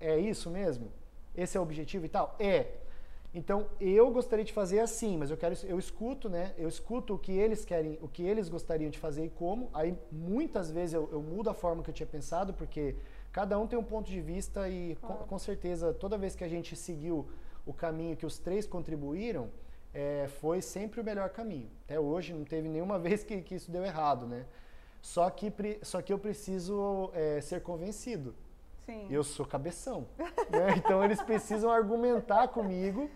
[0.00, 0.90] é isso mesmo?
[1.36, 2.34] Esse é o objetivo e tal?
[2.38, 2.66] É.
[3.34, 6.54] Então, eu gostaria de fazer assim, mas eu quero eu escuto, né?
[6.56, 9.68] Eu escuto o que eles querem, o que eles gostariam de fazer e como.
[9.74, 12.94] Aí muitas vezes eu, eu mudo a forma que eu tinha pensado, porque
[13.32, 16.48] cada um tem um ponto de vista e com, com, certeza toda vez que a
[16.48, 17.28] gente seguiu
[17.66, 19.50] o caminho que os três contribuíram,
[19.94, 21.70] é, foi sempre o melhor caminho.
[21.84, 24.44] Até hoje não teve nenhuma vez que, que isso deu errado, né?
[25.00, 28.34] Só que, só que eu preciso é, ser convencido.
[28.84, 29.06] Sim.
[29.10, 30.06] Eu sou cabeção.
[30.50, 30.74] né?
[30.76, 33.08] Então eles precisam argumentar comigo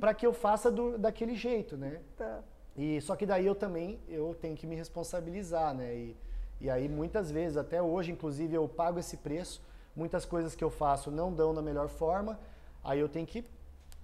[0.00, 2.00] para que eu faça do, daquele jeito, né?
[2.16, 2.42] Tá.
[2.76, 5.94] E só que daí eu também eu tenho que me responsabilizar, né?
[5.94, 6.16] E,
[6.60, 9.62] e aí muitas vezes, até hoje, inclusive, eu pago esse preço.
[9.94, 12.38] Muitas coisas que eu faço não dão da melhor forma.
[12.82, 13.44] Aí eu tenho que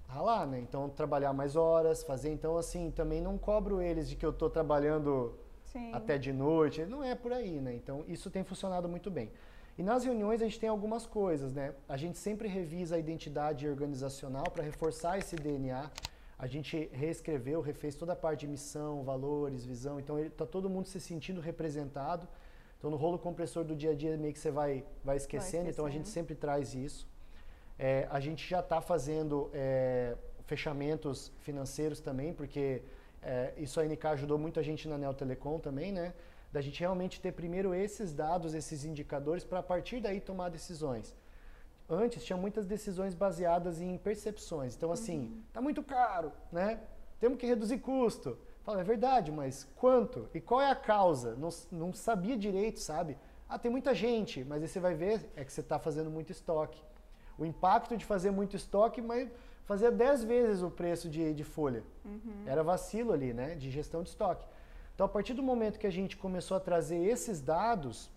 [0.09, 0.59] ralar, né?
[0.59, 2.33] Então trabalhar mais horas, fazer.
[2.33, 5.35] Então assim, também não cobro eles de que eu estou trabalhando
[5.65, 5.93] Sim.
[5.93, 6.85] até de noite.
[6.85, 7.75] Não é por aí, né?
[7.75, 9.31] Então isso tem funcionado muito bem.
[9.77, 11.73] E nas reuniões a gente tem algumas coisas, né?
[11.89, 15.89] A gente sempre revisa a identidade organizacional para reforçar esse DNA.
[16.37, 20.01] A gente reescreveu, refez toda a parte de missão, valores, visão.
[20.01, 22.27] Então está todo mundo se sentindo representado.
[22.79, 25.17] Então no rolo compressor do dia a dia meio que você vai, vai, esquecendo, vai
[25.17, 25.71] esquecendo.
[25.71, 27.07] então a gente sempre traz isso.
[27.79, 32.83] É, a gente já está fazendo é, fechamentos financeiros também, porque
[33.23, 36.13] é, isso a NK ajudou muito a gente na Neo Telecom também, né?
[36.53, 41.15] da gente realmente ter primeiro esses dados, esses indicadores, para a partir daí tomar decisões.
[41.89, 44.75] Antes tinha muitas decisões baseadas em percepções.
[44.75, 45.43] Então, assim, uhum.
[45.53, 46.81] tá muito caro, né?
[47.19, 48.39] Temos que reduzir custo.
[48.63, 50.29] Fala, é verdade, mas quanto?
[50.35, 51.35] E qual é a causa?
[51.37, 53.17] Não, não sabia direito, sabe?
[53.49, 56.31] Ah, tem muita gente, mas aí você vai ver é que você está fazendo muito
[56.31, 56.83] estoque.
[57.39, 59.29] O impacto de fazer muito estoque, mas
[59.65, 61.85] fazia 10 vezes o preço de, de folha.
[62.05, 62.43] Uhum.
[62.47, 63.55] Era vacilo ali, né?
[63.55, 64.45] De gestão de estoque.
[64.95, 68.11] Então, a partir do momento que a gente começou a trazer esses dados,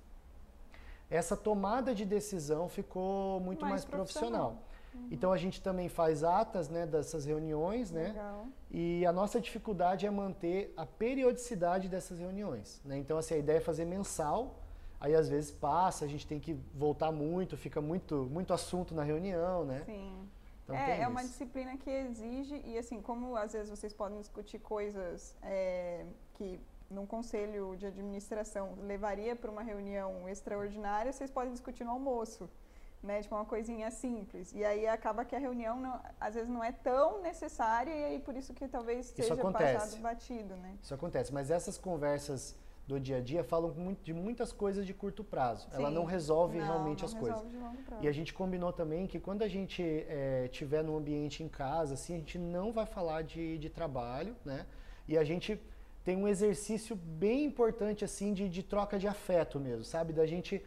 [1.11, 4.55] essa tomada de decisão ficou muito mais, mais profissional.
[4.55, 4.71] profissional.
[4.93, 5.07] Uhum.
[5.11, 8.07] Então a gente também faz atas né, dessas reuniões, né?
[8.07, 8.47] Legal.
[8.69, 12.81] E a nossa dificuldade é manter a periodicidade dessas reuniões.
[12.83, 12.97] Né?
[12.97, 14.60] Então assim, a ideia é fazer mensal,
[15.01, 19.03] aí às vezes passa, a gente tem que voltar muito, fica muito, muito assunto na
[19.03, 19.81] reunião, né?
[19.85, 20.29] Sim.
[20.63, 24.59] Então, é, é uma disciplina que exige, e assim, como às vezes vocês podem discutir
[24.59, 31.83] coisas é, que num conselho de administração levaria para uma reunião extraordinária, vocês podem discutir
[31.83, 32.47] no almoço,
[33.01, 33.21] né?
[33.23, 34.53] Tipo uma coisinha simples.
[34.53, 38.19] E aí acaba que a reunião não, às vezes não é tão necessária e aí
[38.19, 40.77] por isso que talvez seja passado batido, né?
[40.81, 42.55] Isso acontece, mas essas conversas
[42.91, 45.67] do dia a dia falam de muitas coisas de curto prazo.
[45.69, 45.77] Sim.
[45.77, 48.03] Ela não resolve não, realmente não as resolve coisas.
[48.03, 51.93] E a gente combinou também que quando a gente é, tiver no ambiente em casa,
[51.93, 54.65] assim, a gente não vai falar de, de trabalho, né?
[55.07, 55.59] E a gente
[56.03, 60.13] tem um exercício bem importante assim de, de troca de afeto mesmo, sabe?
[60.13, 60.63] Da gente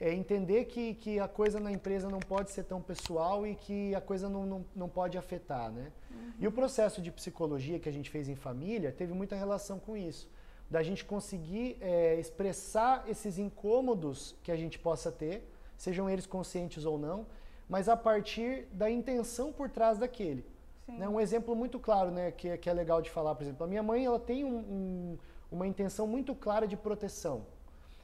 [0.00, 3.94] é, entender que, que a coisa na empresa não pode ser tão pessoal e que
[3.94, 5.92] a coisa não, não, não pode afetar, né?
[6.10, 6.32] Uhum.
[6.40, 9.96] E o processo de psicologia que a gente fez em família teve muita relação com
[9.96, 10.28] isso.
[10.70, 16.84] Da gente conseguir é, expressar esses incômodos que a gente possa ter, sejam eles conscientes
[16.84, 17.26] ou não,
[17.68, 20.44] mas a partir da intenção por trás daquele.
[20.86, 21.08] Né?
[21.08, 23.82] Um exemplo muito claro, né, que, que é legal de falar, por exemplo, a minha
[23.82, 25.18] mãe ela tem um, um,
[25.50, 27.46] uma intenção muito clara de proteção.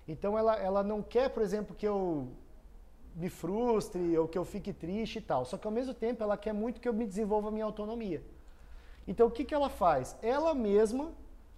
[0.06, 2.28] Então ela, ela não quer, por exemplo, que eu
[3.14, 5.44] me frustre ou que eu fique triste e tal.
[5.44, 8.22] Só que ao mesmo tempo ela quer muito que eu me desenvolva a minha autonomia.
[9.06, 10.16] Então o que, que ela faz?
[10.22, 11.12] Ela mesma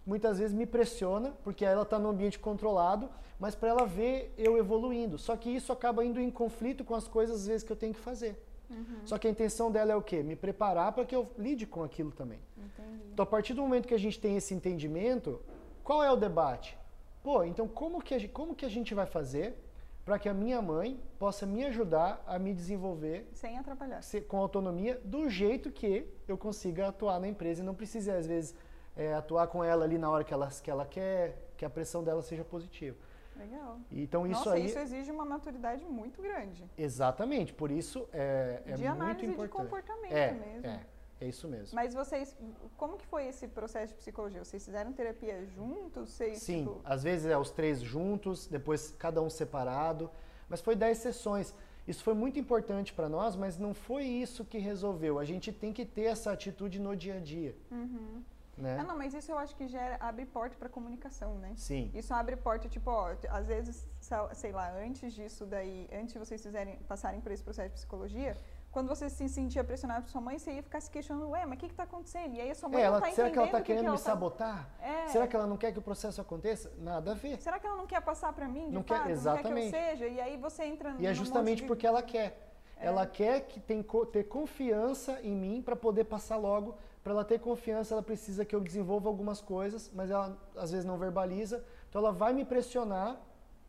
[0.05, 4.57] muitas vezes me pressiona, porque ela está no ambiente controlado, mas para ela ver eu
[4.59, 5.19] evoluindo.
[5.19, 7.95] Só que isso acaba indo em conflito com as coisas às vezes que eu tenho
[7.95, 8.43] que fazer.
[8.69, 9.01] Uhum.
[9.05, 10.23] Só que a intenção dela é o quê?
[10.23, 12.39] Me preparar para que eu lide com aquilo também.
[12.57, 13.05] Entendi.
[13.13, 15.41] Então, a partir do momento que a gente tem esse entendimento,
[15.83, 16.79] qual é o debate?
[17.23, 19.57] Pô, então como que a gente, como que a gente vai fazer
[20.05, 25.01] para que a minha mãe possa me ajudar a me desenvolver sem atrapalhar, com autonomia,
[25.05, 28.55] do jeito que eu consiga atuar na empresa e não precise às vezes
[29.01, 32.05] é, atuar com ela ali na hora que ela, que ela quer, que a pressão
[32.05, 32.99] dela seja positiva.
[33.35, 33.81] Legal.
[33.91, 34.67] Então isso Nossa, aí.
[34.67, 36.69] isso exige uma maturidade muito grande.
[36.77, 39.47] Exatamente, por isso é, é de muito análise importante.
[39.47, 40.67] de comportamento é, mesmo.
[40.67, 40.81] É,
[41.23, 41.75] é isso mesmo.
[41.75, 42.37] Mas vocês,
[42.77, 44.45] como que foi esse processo de psicologia?
[44.45, 46.11] Vocês fizeram terapia juntos?
[46.11, 46.83] Vocês, Sim, tipo...
[46.85, 50.11] às vezes é os três juntos, depois cada um separado,
[50.47, 51.55] mas foi dez sessões.
[51.89, 55.19] Isso foi muito importante para nós, mas não foi isso que resolveu.
[55.19, 57.57] A gente tem que ter essa atitude no dia a dia.
[57.71, 58.23] Uhum.
[58.61, 58.77] Né?
[58.79, 61.53] Ah, não, mas isso eu acho que gera, abre porta para comunicação, né?
[61.57, 61.91] Sim.
[61.95, 63.89] Isso abre porta, tipo, ó, às vezes,
[64.35, 68.37] sei lá, antes disso daí, antes de vocês fizerem, passarem por esse processo de psicologia,
[68.71, 71.57] quando você se sentia pressionado por sua mãe, você ia ficar se questionando, ué, mas
[71.57, 72.37] o que está acontecendo?
[72.37, 73.85] E aí a sua mãe é, ela, não tá Será que ela está que querendo
[73.85, 74.03] que me tá...
[74.03, 74.71] sabotar?
[74.81, 75.09] É.
[75.09, 76.73] Será que ela não quer que o processo aconteça?
[76.79, 77.41] Nada a ver.
[77.43, 79.05] Será que ela não quer passar para mim, de não fato?
[79.05, 79.65] Quer, exatamente.
[79.65, 80.07] Não quer que eu seja?
[80.07, 82.50] E aí você entra E é justamente porque ela quer.
[82.81, 82.87] É.
[82.87, 86.77] Ela quer que tem, ter confiança em mim para poder passar logo.
[87.03, 90.85] Para ela ter confiança, ela precisa que eu desenvolva algumas coisas, mas ela às vezes
[90.85, 91.65] não verbaliza.
[91.89, 93.21] Então ela vai me pressionar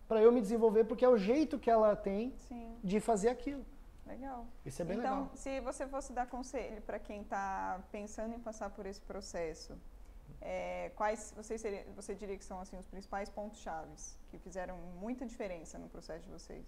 [0.08, 3.66] para eu me desenvolver, porque é o jeito que ela tem Sim, de fazer aquilo.
[4.06, 4.46] legal.
[4.66, 5.32] Isso é bem então, legal.
[5.36, 9.78] se você fosse dar conselho para quem está pensando em passar por esse processo,
[10.42, 14.78] é, quais você, seria, você diria que são assim os principais pontos chaves que fizeram
[15.00, 16.66] muita diferença no processo de vocês?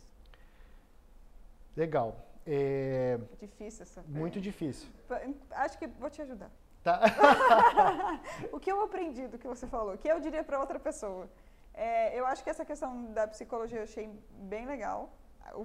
[1.76, 2.16] Legal.
[2.46, 4.42] É difícil essa muito pergunta.
[4.42, 4.90] difícil.
[5.08, 5.22] Pa-
[5.52, 6.52] Acho que vou te ajudar.
[6.84, 7.00] Tá?
[8.52, 11.30] O que eu aprendi do que você falou, que eu diria para outra pessoa.
[11.74, 15.10] É, eu acho que essa questão da psicologia eu achei bem legal.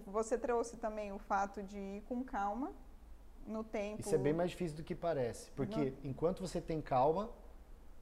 [0.06, 2.72] Você trouxe também o fato de ir com calma
[3.46, 4.00] no tempo.
[4.00, 5.50] Isso é bem mais difícil do que parece.
[5.52, 7.30] Porque enquanto você tem calma,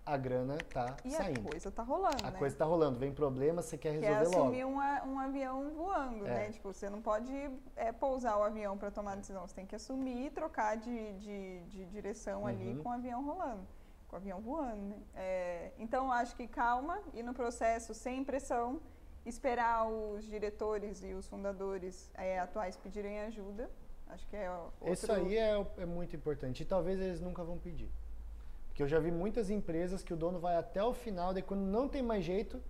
[0.06, 1.40] a grana tá E saindo.
[1.48, 2.38] a coisa tá rolando, A né?
[2.38, 4.48] coisa tá rolando, vem problema, você quer que é resolver logo.
[4.48, 6.30] assumir um, a- um avião voando, É.
[6.34, 6.50] né?
[6.52, 7.32] Tipo, você não pode
[7.74, 9.46] é, pousar o avião para tomar decisão.
[9.46, 12.82] Você tem que assumir e trocar de, de, de direção ali Uhum.
[12.84, 13.66] com o avião rolando.
[14.06, 14.96] Com o avião voando, né?
[15.16, 18.80] É, então, acho que calma e no processo, sem pressão,
[19.24, 23.68] esperar os diretores e os fundadores é, atuais pedirem ajuda.
[24.08, 24.92] Acho que é outro...
[24.92, 26.62] Isso aí é, é muito importante.
[26.62, 27.90] E talvez eles nunca vão pedir.
[28.76, 31.62] Porque eu já vi muitas empresas que o dono vai até o final, daí quando
[31.62, 32.62] não tem mais jeito,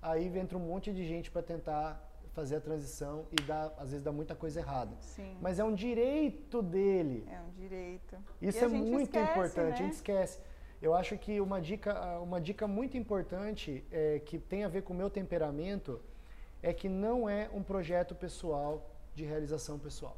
[0.00, 4.00] aí entra um monte de gente para tentar fazer a transição e dá, às vezes
[4.04, 4.94] dá muita coisa errada.
[5.00, 7.26] Sim, Mas é um direito dele.
[7.28, 8.16] é um direito.
[8.40, 9.72] Isso E é muito esquece, importante, né?
[9.72, 10.40] a gente esquece.
[10.80, 14.92] Eu acho que uma dica, uma dica muito importante é, que tem a ver com
[14.92, 16.00] o meu temperamento
[16.62, 20.16] é que não é um projeto pessoal de realização pessoal.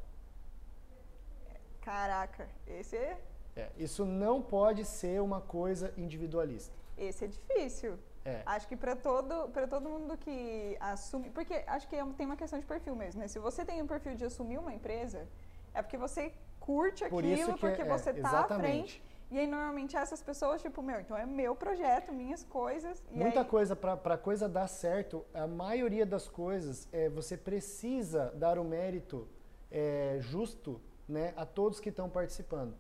[1.80, 3.18] Caraca, esse é,
[3.57, 6.74] É, isso não pode ser uma coisa individualista.
[6.96, 7.98] esse é difícil.
[8.24, 8.42] É.
[8.46, 11.30] Acho que para todo, para todo mundo que assume.
[11.30, 13.28] Porque acho que é tem uma questão de perfil mesmo, né?
[13.28, 15.26] Se você tem um perfil de assumir uma empresa,
[15.74, 19.03] é porque você curte Por aquilo, porque é, você tá à frente.
[19.30, 23.03] E aí, normalmente, essas pessoas, tipo, meu, então é meu projeto, minhas coisas.
[23.11, 28.59] Muita aí, coisa para coisa dar certo, a maioria das coisas é, você precisa dar
[28.59, 29.26] o mérito
[29.70, 30.78] é, justo
[31.09, 32.74] né, a todos que estão participando.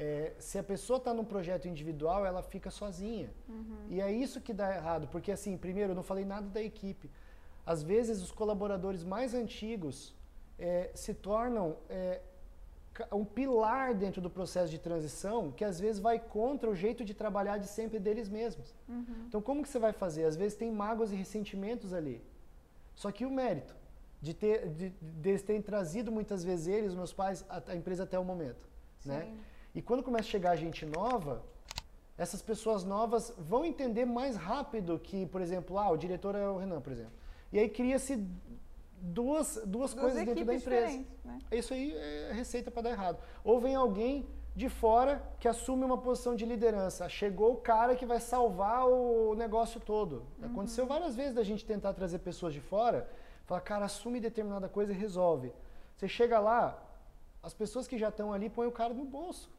[0.00, 3.30] É, se a pessoa está num projeto individual, ela fica sozinha.
[3.90, 7.10] E é isso que dá errado, porque assim, primeiro, eu não falei nada da equipe.
[7.66, 10.14] Às vezes, os colaboradores mais antigos
[10.56, 12.20] é, se tornam é,
[13.10, 17.12] um pilar dentro do processo de transição que às vezes vai contra o jeito de
[17.12, 18.72] trabalhar de sempre deles mesmos.
[19.26, 20.24] Então, como que você vai fazer?
[20.26, 22.22] Às vezes tem mágoas e ressentimentos ali.
[22.94, 23.74] Só que o mérito
[24.22, 28.04] de ter, de, de eles terem trazido muitas vezes eles, meus pais, a, a empresa
[28.04, 28.64] até o momento,
[29.04, 29.32] né?
[29.78, 31.40] E quando começa a chegar gente nova,
[32.24, 36.56] essas pessoas novas vão entender mais rápido que, por exemplo, ah, o diretor é o
[36.56, 37.12] Renan, por exemplo.
[37.52, 38.16] E aí cria-se
[39.00, 41.04] duas, duas, duas coisas dentro da empresa.
[41.24, 41.38] né?
[41.52, 43.18] Isso aí é receita para dar errado.
[43.44, 44.26] Ou vem alguém
[44.56, 47.08] de fora que assume uma posição de liderança.
[47.08, 50.24] Chegou o cara que vai salvar o negócio todo.
[50.42, 53.08] Aconteceu várias vezes da gente tentar trazer pessoas de fora,
[53.46, 55.52] falar, cara, assume determinada coisa e resolve.
[55.96, 56.82] Você chega lá,
[57.40, 59.56] as pessoas que já estão ali põem o cara no bolso.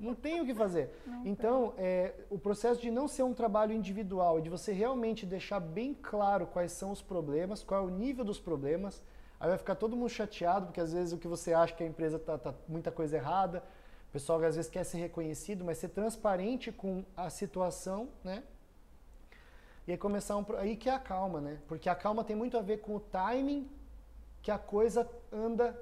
[0.00, 0.90] Não tem o que fazer.
[1.06, 5.26] Não então, é, o processo de não ser um trabalho individual e de você realmente
[5.26, 9.02] deixar bem claro quais são os problemas, qual é o nível dos problemas,
[9.38, 11.86] aí vai ficar todo mundo chateado, porque às vezes o que você acha que a
[11.86, 13.62] empresa está tá muita coisa errada,
[14.08, 18.42] o pessoal às vezes quer ser reconhecido, mas ser transparente com a situação, né?
[19.86, 20.44] E aí começar um.
[20.58, 21.58] Aí que é a calma, né?
[21.68, 23.68] Porque a calma tem muito a ver com o timing
[24.42, 25.80] que a coisa anda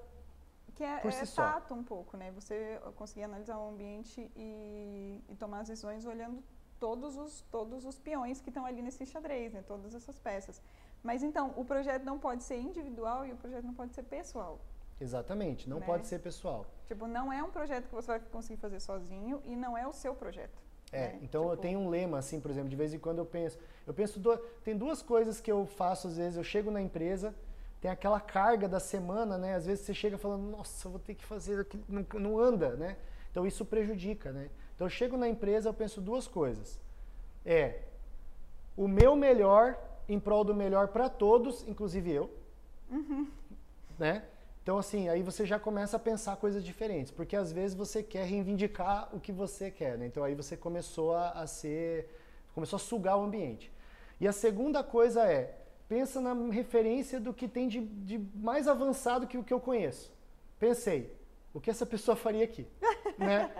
[0.79, 2.31] Que é, por é si tato um pouco, né?
[2.37, 6.41] Você conseguir analisar o ambiente e, e tomar as decisões olhando
[6.79, 9.65] todos os, todos os peões que estão ali nesse xadrez, né?
[9.67, 10.63] Todas essas peças.
[11.03, 14.61] Mas então, o projeto não pode ser individual e o projeto não pode ser pessoal.
[15.01, 15.87] Exatamente, não Né?
[15.87, 16.65] pode ser pessoal.
[16.87, 19.93] Tipo, não é um projeto que você vai conseguir fazer sozinho e não é o
[19.93, 20.57] seu projeto.
[20.93, 21.19] É, né?
[21.23, 23.59] então eu Tipo, tenho um lema assim, por exemplo, de vez em quando eu penso,
[23.87, 27.35] eu penso du- tem duas coisas que eu faço às vezes, eu chego na empresa,
[27.81, 29.55] tem aquela carga da semana, né?
[29.55, 32.97] Às vezes você chega falando, nossa, vou ter que fazer aquilo, não, não anda, né?
[33.31, 34.51] Então isso prejudica, né?
[34.75, 36.81] Então eu chego na empresa, eu penso duas coisas.
[37.45, 37.83] É
[38.77, 42.31] o meu melhor em prol do melhor para todos, inclusive eu,
[43.99, 44.25] né?
[44.63, 48.27] Então, assim, aí você já começa a pensar coisas diferentes, porque às vezes você quer
[48.27, 50.07] reivindicar o que você quer, né?
[50.07, 52.07] Então aí você começou a, a ser,
[52.55, 53.73] começou a sugar o ambiente.
[54.21, 55.57] E a segunda coisa é,
[55.89, 60.13] pensa na referência do que tem de, de mais avançado que o que eu conheço.
[60.59, 61.17] Pensei,
[61.55, 62.67] o que essa pessoa faria aqui,
[63.17, 63.51] né?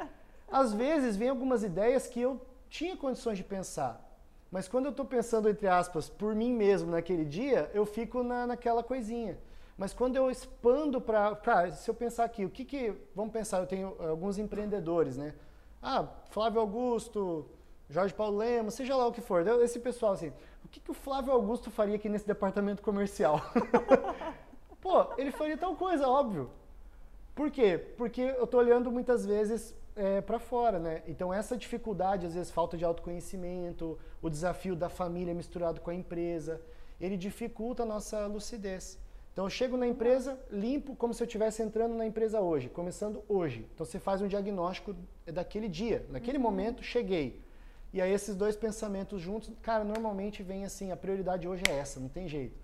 [0.51, 4.05] Às vezes vem algumas ideias que eu tinha condições de pensar,
[4.51, 8.47] mas quando eu estou pensando, entre aspas, por mim mesmo naquele dia, eu fico na,
[8.47, 9.39] naquela coisinha.
[9.77, 11.37] Mas quando eu expando para.
[11.37, 12.95] Cara, se eu pensar aqui, o que que.
[13.15, 15.35] Vamos pensar, eu tenho alguns empreendedores, né?
[15.83, 17.47] Ah, Flávio Augusto,
[17.89, 19.47] Jorge Paulo Lemos, seja lá o que for.
[19.63, 20.33] Esse pessoal, assim,
[20.69, 23.41] o que, que o Flávio Augusto faria aqui nesse departamento comercial?
[24.83, 26.51] Pô, ele faria tal coisa, óbvio.
[27.35, 27.79] Por quê?
[27.97, 31.03] Porque eu estou olhando muitas vezes é, para fora, né?
[31.09, 35.95] Então essa dificuldade, às vezes falta de autoconhecimento, o desafio da família misturado com a
[35.95, 36.61] empresa,
[37.01, 38.99] ele dificulta a nossa lucidez.
[39.33, 43.23] Então eu chego na empresa limpo como se eu estivesse entrando na empresa hoje, começando
[43.27, 43.67] hoje.
[43.75, 44.95] Então você faz um diagnóstico
[45.25, 46.45] daquele dia, naquele uhum.
[46.45, 47.41] momento cheguei.
[47.93, 51.99] E aí esses dois pensamentos juntos, cara, normalmente vem assim, a prioridade hoje é essa,
[51.99, 52.59] não tem jeito.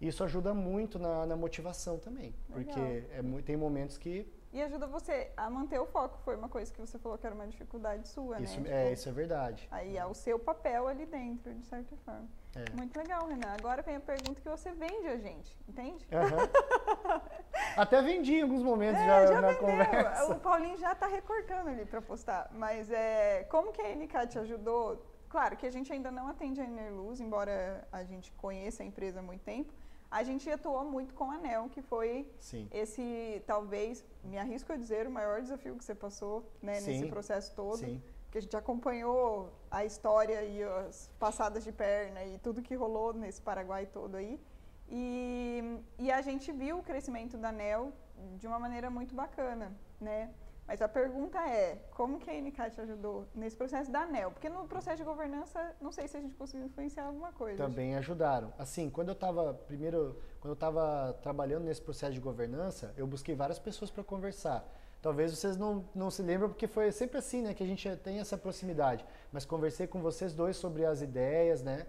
[0.00, 2.64] Isso ajuda muito na, na motivação também, Legal.
[2.64, 2.80] porque
[3.12, 6.18] é, tem momentos que e ajuda você a manter o foco.
[6.24, 8.70] Foi uma coisa que você falou que era uma dificuldade sua, isso, né?
[8.70, 9.68] É, tipo, isso é verdade.
[9.70, 12.26] Aí é o seu papel ali dentro, de certa forma.
[12.54, 12.74] É.
[12.74, 13.52] Muito legal, Renan.
[13.58, 16.06] Agora vem a pergunta que você vende a gente, entende?
[16.10, 17.20] Uhum.
[17.76, 19.60] Até vendi em alguns momentos é, já, já, na vendeu.
[19.60, 20.32] conversa.
[20.32, 22.50] O Paulinho já está recortando ali para postar.
[22.52, 25.04] Mas é, como que a NK te ajudou?
[25.28, 29.20] Claro que a gente ainda não atende a Enerluz, embora a gente conheça a empresa
[29.20, 29.72] há muito tempo.
[30.10, 32.68] A gente atuou muito com a ANEL, que foi Sim.
[32.72, 37.54] esse, talvez, me arrisco a dizer, o maior desafio que você passou né, nesse processo
[37.54, 37.78] todo.
[37.78, 38.00] Sim.
[38.30, 43.12] Que a gente acompanhou a história e as passadas de perna e tudo que rolou
[43.12, 44.40] nesse Paraguai todo aí.
[44.88, 47.92] E, e a gente viu o crescimento da ANEL
[48.38, 50.30] de uma maneira muito bacana, né?
[50.66, 54.32] Mas a pergunta é, como que a te ajudou nesse processo da ANEL?
[54.32, 57.62] Porque no processo de governança, não sei se a gente conseguiu influenciar alguma coisa.
[57.62, 58.52] Também ajudaram.
[58.58, 63.36] Assim, quando eu estava, primeiro, quando eu estava trabalhando nesse processo de governança, eu busquei
[63.36, 64.68] várias pessoas para conversar.
[65.00, 68.18] Talvez vocês não, não se lembrem, porque foi sempre assim, né, que a gente tem
[68.18, 69.04] essa proximidade.
[69.30, 71.86] Mas conversei com vocês dois sobre as ideias, né?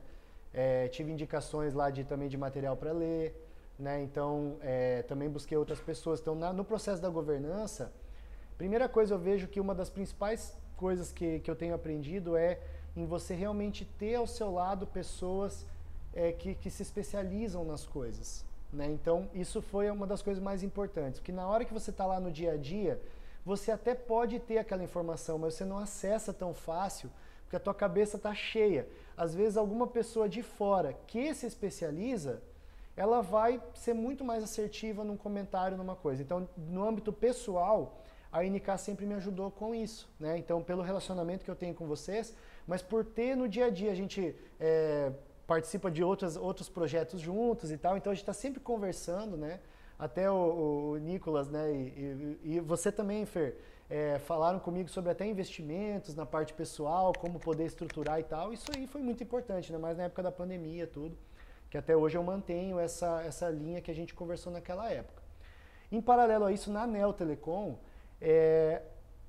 [0.54, 3.36] É, tive indicações lá de, também de material para ler,
[3.78, 4.02] né?
[4.02, 6.20] Então, é, também busquei outras pessoas.
[6.20, 7.92] Então, na, no processo da governança,
[8.58, 12.60] Primeira coisa, eu vejo que uma das principais coisas que, que eu tenho aprendido é
[12.96, 15.64] em você realmente ter ao seu lado pessoas
[16.12, 18.44] é, que, que se especializam nas coisas.
[18.74, 18.88] Né?
[18.88, 22.20] Então, isso foi uma das coisas mais importantes, porque na hora que você está lá
[22.20, 23.00] no dia a dia,
[23.46, 27.12] você até pode ter aquela informação, mas você não acessa tão fácil,
[27.44, 28.88] porque a tua cabeça está cheia.
[29.18, 32.42] Às vezes, alguma pessoa de fora que se especializa,
[32.96, 36.22] ela vai ser muito mais assertiva num comentário, numa coisa.
[36.22, 40.38] Então, no âmbito pessoal, a NK sempre me ajudou com isso, né?
[40.38, 42.36] Então, pelo relacionamento que eu tenho com vocês,
[42.68, 45.12] mas por ter no dia a dia a gente é,
[45.46, 49.60] participa de outros, outros projetos juntos e tal, então a gente está sempre conversando, né?
[49.98, 51.72] Até o, o Nicolas, né?
[51.72, 53.58] E, e, e, você também, Fer,
[53.90, 58.52] é, falaram comigo sobre até investimentos na parte pessoal, como poder estruturar e tal.
[58.52, 59.78] Isso aí foi muito importante, né?
[59.78, 61.18] Mas na época da pandemia, tudo.
[61.70, 65.22] Que até hoje eu mantenho essa, essa linha que a gente conversou naquela época.
[65.92, 67.78] Em paralelo a isso, na Neo Telecom,
[68.20, 68.82] é,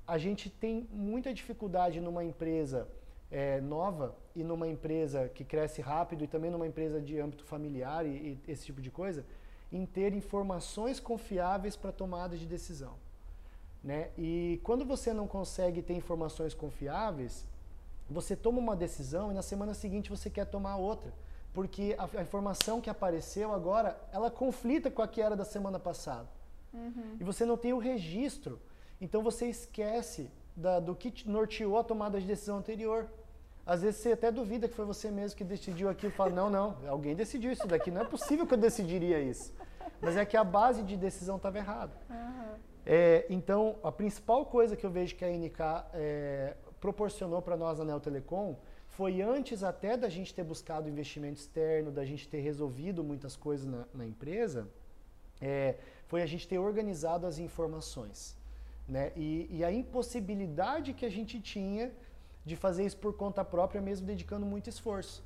[0.05, 2.87] a gente tem muita dificuldade numa empresa
[3.31, 8.05] é, nova e numa empresa que cresce rápido e também numa empresa de âmbito familiar
[8.05, 9.25] e, e esse tipo de coisa,
[9.71, 12.95] em ter informações confiáveis para tomada de decisão.
[13.83, 14.09] Né?
[14.17, 17.45] E quando você não consegue ter informações confiáveis,
[18.09, 21.13] você toma uma decisão e na semana seguinte você quer tomar outra,
[21.53, 25.79] porque a, a informação que apareceu agora, ela conflita com a que era da semana
[25.79, 26.27] passada.
[26.73, 27.17] Uhum.
[27.19, 28.59] E você não tem o registro
[29.01, 33.07] então você esquece da, do que norteou a tomada de decisão anterior.
[33.65, 36.49] Às vezes você até duvida que foi você mesmo que decidiu aquilo e fala, não,
[36.49, 39.53] não, alguém decidiu isso daqui, não é possível que eu decidiria isso.
[40.01, 41.93] Mas é que a base de decisão estava errada.
[42.09, 42.55] Uhum.
[42.91, 45.59] É, então, a principal coisa que eu vejo que a NK
[45.93, 48.55] é, proporcionou para nós na Neo Telecom
[48.87, 53.67] foi antes até da gente ter buscado investimento externo, da gente ter resolvido muitas coisas
[53.67, 54.67] na, na empresa,
[55.39, 55.75] é,
[56.07, 58.35] foi a gente ter organizado as informações.
[58.87, 59.11] Né?
[59.15, 61.91] E, e, a impossibilidade que a gente tinha
[62.43, 65.23] de fazer isso por conta própria, mesmo dedicando muito esforço.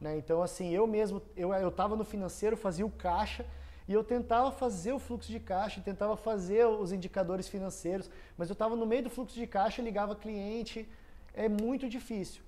[0.00, 0.16] Né?
[0.16, 3.44] Então, assim, eu mesmo, eu estava no financeiro, fazia o caixa,
[3.86, 8.54] e eu tentava fazer o fluxo de caixa, tentava fazer os indicadores financeiros, mas eu
[8.54, 10.88] estava no meio do fluxo de caixa, ligava cliente,
[11.34, 12.42] é muito difícil.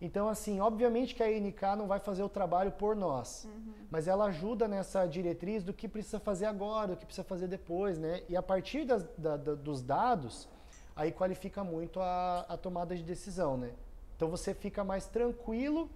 [0.00, 3.72] Então, assim, obviamente que a NK não vai fazer o trabalho por nós, uhum.
[3.90, 7.98] mas ela ajuda nessa diretriz do que precisa fazer agora, do que precisa fazer depois,
[7.98, 8.22] né?
[8.28, 10.48] E a partir das, da, da, dos dados,
[10.94, 13.72] aí qualifica muito a, a tomada de decisão, né?
[14.16, 15.90] Então você fica mais tranquilo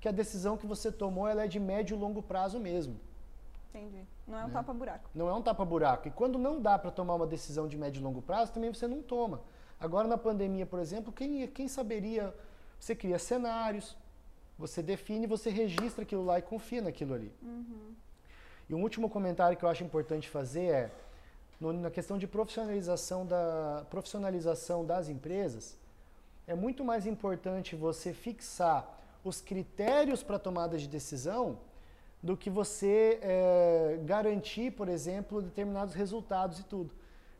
[0.00, 3.00] que a decisão que você tomou ela é de médio e longo prazo mesmo.
[3.76, 4.06] Entendi.
[4.26, 4.52] Não é um né?
[4.52, 5.10] tapa-buraco.
[5.14, 6.08] Não é um tapa-buraco.
[6.08, 8.88] E quando não dá para tomar uma decisão de médio e longo prazo, também você
[8.88, 9.42] não toma.
[9.78, 12.34] Agora, na pandemia, por exemplo, quem, quem saberia
[12.80, 13.96] você cria cenários,
[14.58, 17.32] você define, você registra aquilo lá e confia naquilo ali.
[17.42, 17.94] Uhum.
[18.68, 20.90] E um último comentário que eu acho importante fazer é,
[21.60, 25.78] no, na questão de profissionalização, da, profissionalização das empresas,
[26.46, 31.58] é muito mais importante você fixar os critérios para tomada de decisão
[32.26, 36.92] do que você é, garantir, por exemplo, determinados resultados e tudo.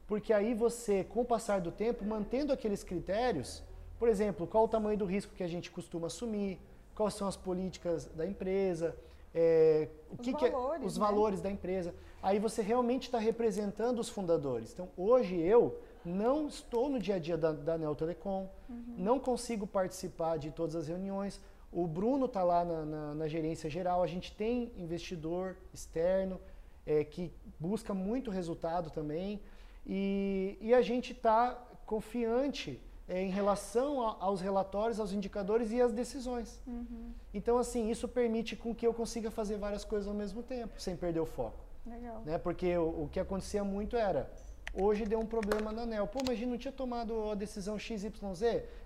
[0.07, 3.65] Porque aí você, com o passar do tempo, mantendo aqueles critérios,
[3.99, 6.61] por exemplo, qual o tamanho do risco que a gente costuma assumir,
[6.95, 8.97] quais são as políticas da empresa,
[9.35, 11.05] é, o os que, valores, que é, os né?
[11.05, 11.93] valores da empresa.
[12.23, 14.73] Aí você realmente está representando os fundadores.
[14.73, 18.95] Então, hoje eu não estou no dia a dia da, da Neo Telecom, uhum.
[18.97, 21.41] não consigo participar de todas as reuniões.
[21.73, 24.03] O Bruno está lá na, na, na, gerência geral.
[24.03, 26.41] A gente tem investidor externo
[26.87, 29.41] é, que busca muito resultado também.
[29.87, 31.53] E, e a gente está
[31.85, 36.61] confiante é, em relação a, aos relatórios, aos indicadores e às decisões.
[36.67, 37.13] Uhum.
[37.33, 40.97] Então, assim, isso permite com que eu consiga fazer várias coisas ao mesmo tempo, sem
[40.97, 41.65] perder o foco.
[41.87, 42.23] Legal.
[42.25, 42.37] Né?
[42.39, 44.31] Porque o, o que acontecia muito era,
[44.79, 46.07] hoje deu um problema na ANEL.
[46.07, 48.13] Pô, mas a gente não tinha tomado a decisão XYZ?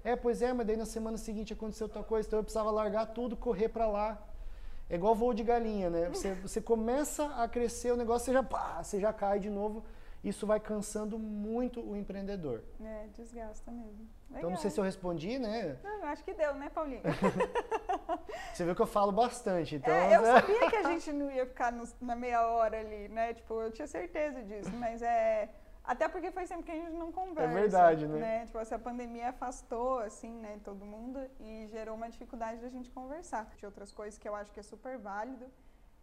[0.04, 3.06] É, pois é, mas daí na semana seguinte aconteceu outra coisa, então eu precisava largar
[3.06, 4.26] tudo, correr para lá.
[4.88, 6.08] É igual voo de galinha, né?
[6.08, 9.84] Você, você começa a crescer o negócio, você já, pá, você já cai de novo
[10.22, 12.62] isso vai cansando muito o empreendedor.
[12.82, 14.06] É, desgasta mesmo.
[14.28, 14.38] Legal.
[14.38, 15.78] Então, não sei se eu respondi, né?
[15.82, 17.02] Não, acho que deu, né, Paulinho?
[18.52, 19.92] Você viu que eu falo bastante, então...
[19.92, 23.32] É, eu sabia que a gente não ia ficar no, na meia hora ali, né?
[23.34, 25.48] Tipo, eu tinha certeza disso, mas é...
[25.92, 27.50] Até porque faz tempo que a gente não conversa.
[27.50, 28.18] É verdade, né?
[28.24, 28.46] né?
[28.46, 33.44] Tipo, essa pandemia afastou, assim, né, todo mundo e gerou uma dificuldade da gente conversar.
[33.56, 35.46] De outras coisas que eu acho que é super válido.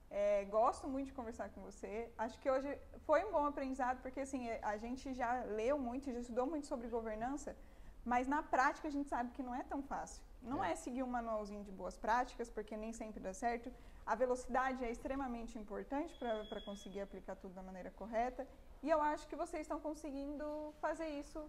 [0.10, 2.12] É, gosto muito de conversar com você.
[2.18, 2.70] Acho que hoje
[3.06, 4.42] foi um bom aprendizado, porque assim,
[4.74, 5.32] a gente já
[5.62, 7.56] leu muito, já estudou muito sobre governança,
[8.04, 10.22] mas na prática a gente sabe que não é tão fácil.
[10.42, 13.72] Não é, é seguir um manualzinho de boas práticas, porque nem sempre dá certo.
[14.06, 18.46] A velocidade é extremamente importante para conseguir aplicar tudo da maneira correta.
[18.84, 21.40] E eu acho que vocês estão conseguindo fazer isso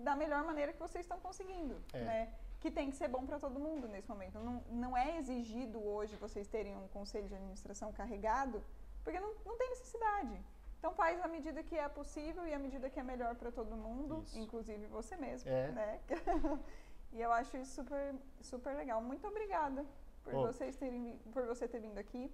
[0.00, 1.76] da melhor maneira que vocês estão conseguindo.
[1.92, 2.00] É.
[2.00, 2.34] Né?
[2.60, 4.38] que tem que ser bom para todo mundo nesse momento.
[4.38, 8.62] Não, não é exigido hoje vocês terem um conselho de administração carregado,
[9.04, 10.44] porque não, não tem necessidade.
[10.78, 13.76] Então faz à medida que é possível e à medida que é melhor para todo
[13.76, 14.38] mundo, isso.
[14.38, 15.70] inclusive você mesmo, é.
[15.70, 16.00] né?
[17.12, 19.00] e eu acho isso super, super legal.
[19.00, 19.84] Muito obrigada
[20.24, 20.46] por oh.
[20.46, 22.32] vocês terem, por você ter vindo aqui,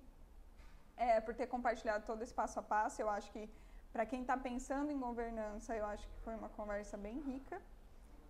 [0.97, 3.01] é, por ter compartilhado todo esse passo a passo.
[3.01, 3.49] Eu acho que
[3.95, 7.57] para quem está pensando em governança, eu acho que foi uma conversa bem rica.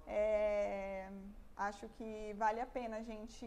[0.06, 1.08] É,
[1.56, 3.46] Acho que vale a pena a gente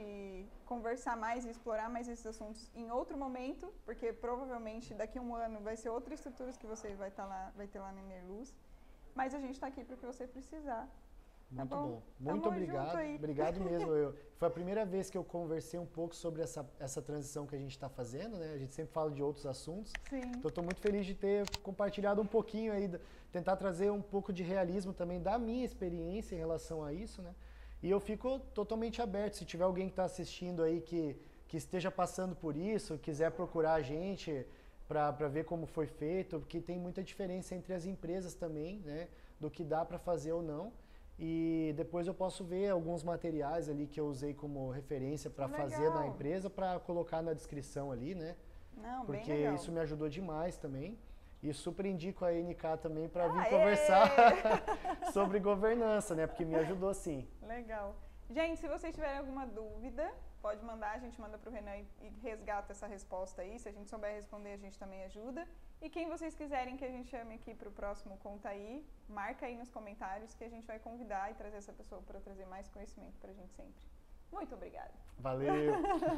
[0.65, 5.35] conversar mais e explorar mais esses assuntos em outro momento, porque provavelmente daqui a um
[5.35, 8.55] ano vai ser outra estrutura que você vai, tá lá, vai ter lá na Enerluz.
[9.13, 10.87] Mas a gente está aqui para o que você precisar.
[11.49, 11.87] Tá muito tá bom?
[11.87, 12.01] bom?
[12.19, 13.15] Muito Tamo obrigado.
[13.15, 13.91] Obrigado mesmo.
[13.95, 17.55] Eu, foi a primeira vez que eu conversei um pouco sobre essa, essa transição que
[17.55, 18.53] a gente está fazendo, né?
[18.53, 19.91] A gente sempre fala de outros assuntos.
[20.09, 20.21] Sim.
[20.35, 22.87] Então estou muito feliz de ter compartilhado um pouquinho aí,
[23.31, 27.33] tentar trazer um pouco de realismo também da minha experiência em relação a isso, né?
[27.81, 29.37] E eu fico totalmente aberto.
[29.37, 31.15] Se tiver alguém que está assistindo aí que,
[31.47, 34.45] que esteja passando por isso, quiser procurar a gente
[34.87, 39.07] para ver como foi feito, porque tem muita diferença entre as empresas também, né?
[39.39, 40.71] Do que dá para fazer ou não.
[41.19, 45.89] E depois eu posso ver alguns materiais ali que eu usei como referência para fazer
[45.89, 48.35] na empresa, para colocar na descrição ali, né?
[48.75, 50.97] Não, Porque isso me ajudou demais também.
[51.41, 54.11] E super indico a NK também para vir conversar
[55.11, 56.27] sobre governança, né?
[56.27, 57.27] Porque me ajudou sim.
[57.41, 57.95] Legal.
[58.29, 60.11] Gente, se vocês tiverem alguma dúvida,
[60.41, 63.57] pode mandar, a gente manda para o Renan e resgata essa resposta aí.
[63.57, 65.47] Se a gente souber responder, a gente também ajuda.
[65.81, 69.45] E quem vocês quiserem que a gente chame aqui para o próximo Conta Aí, marca
[69.45, 72.67] aí nos comentários que a gente vai convidar e trazer essa pessoa para trazer mais
[72.67, 73.81] conhecimento para a gente sempre.
[74.31, 74.91] Muito obrigada.
[75.19, 75.53] Valeu!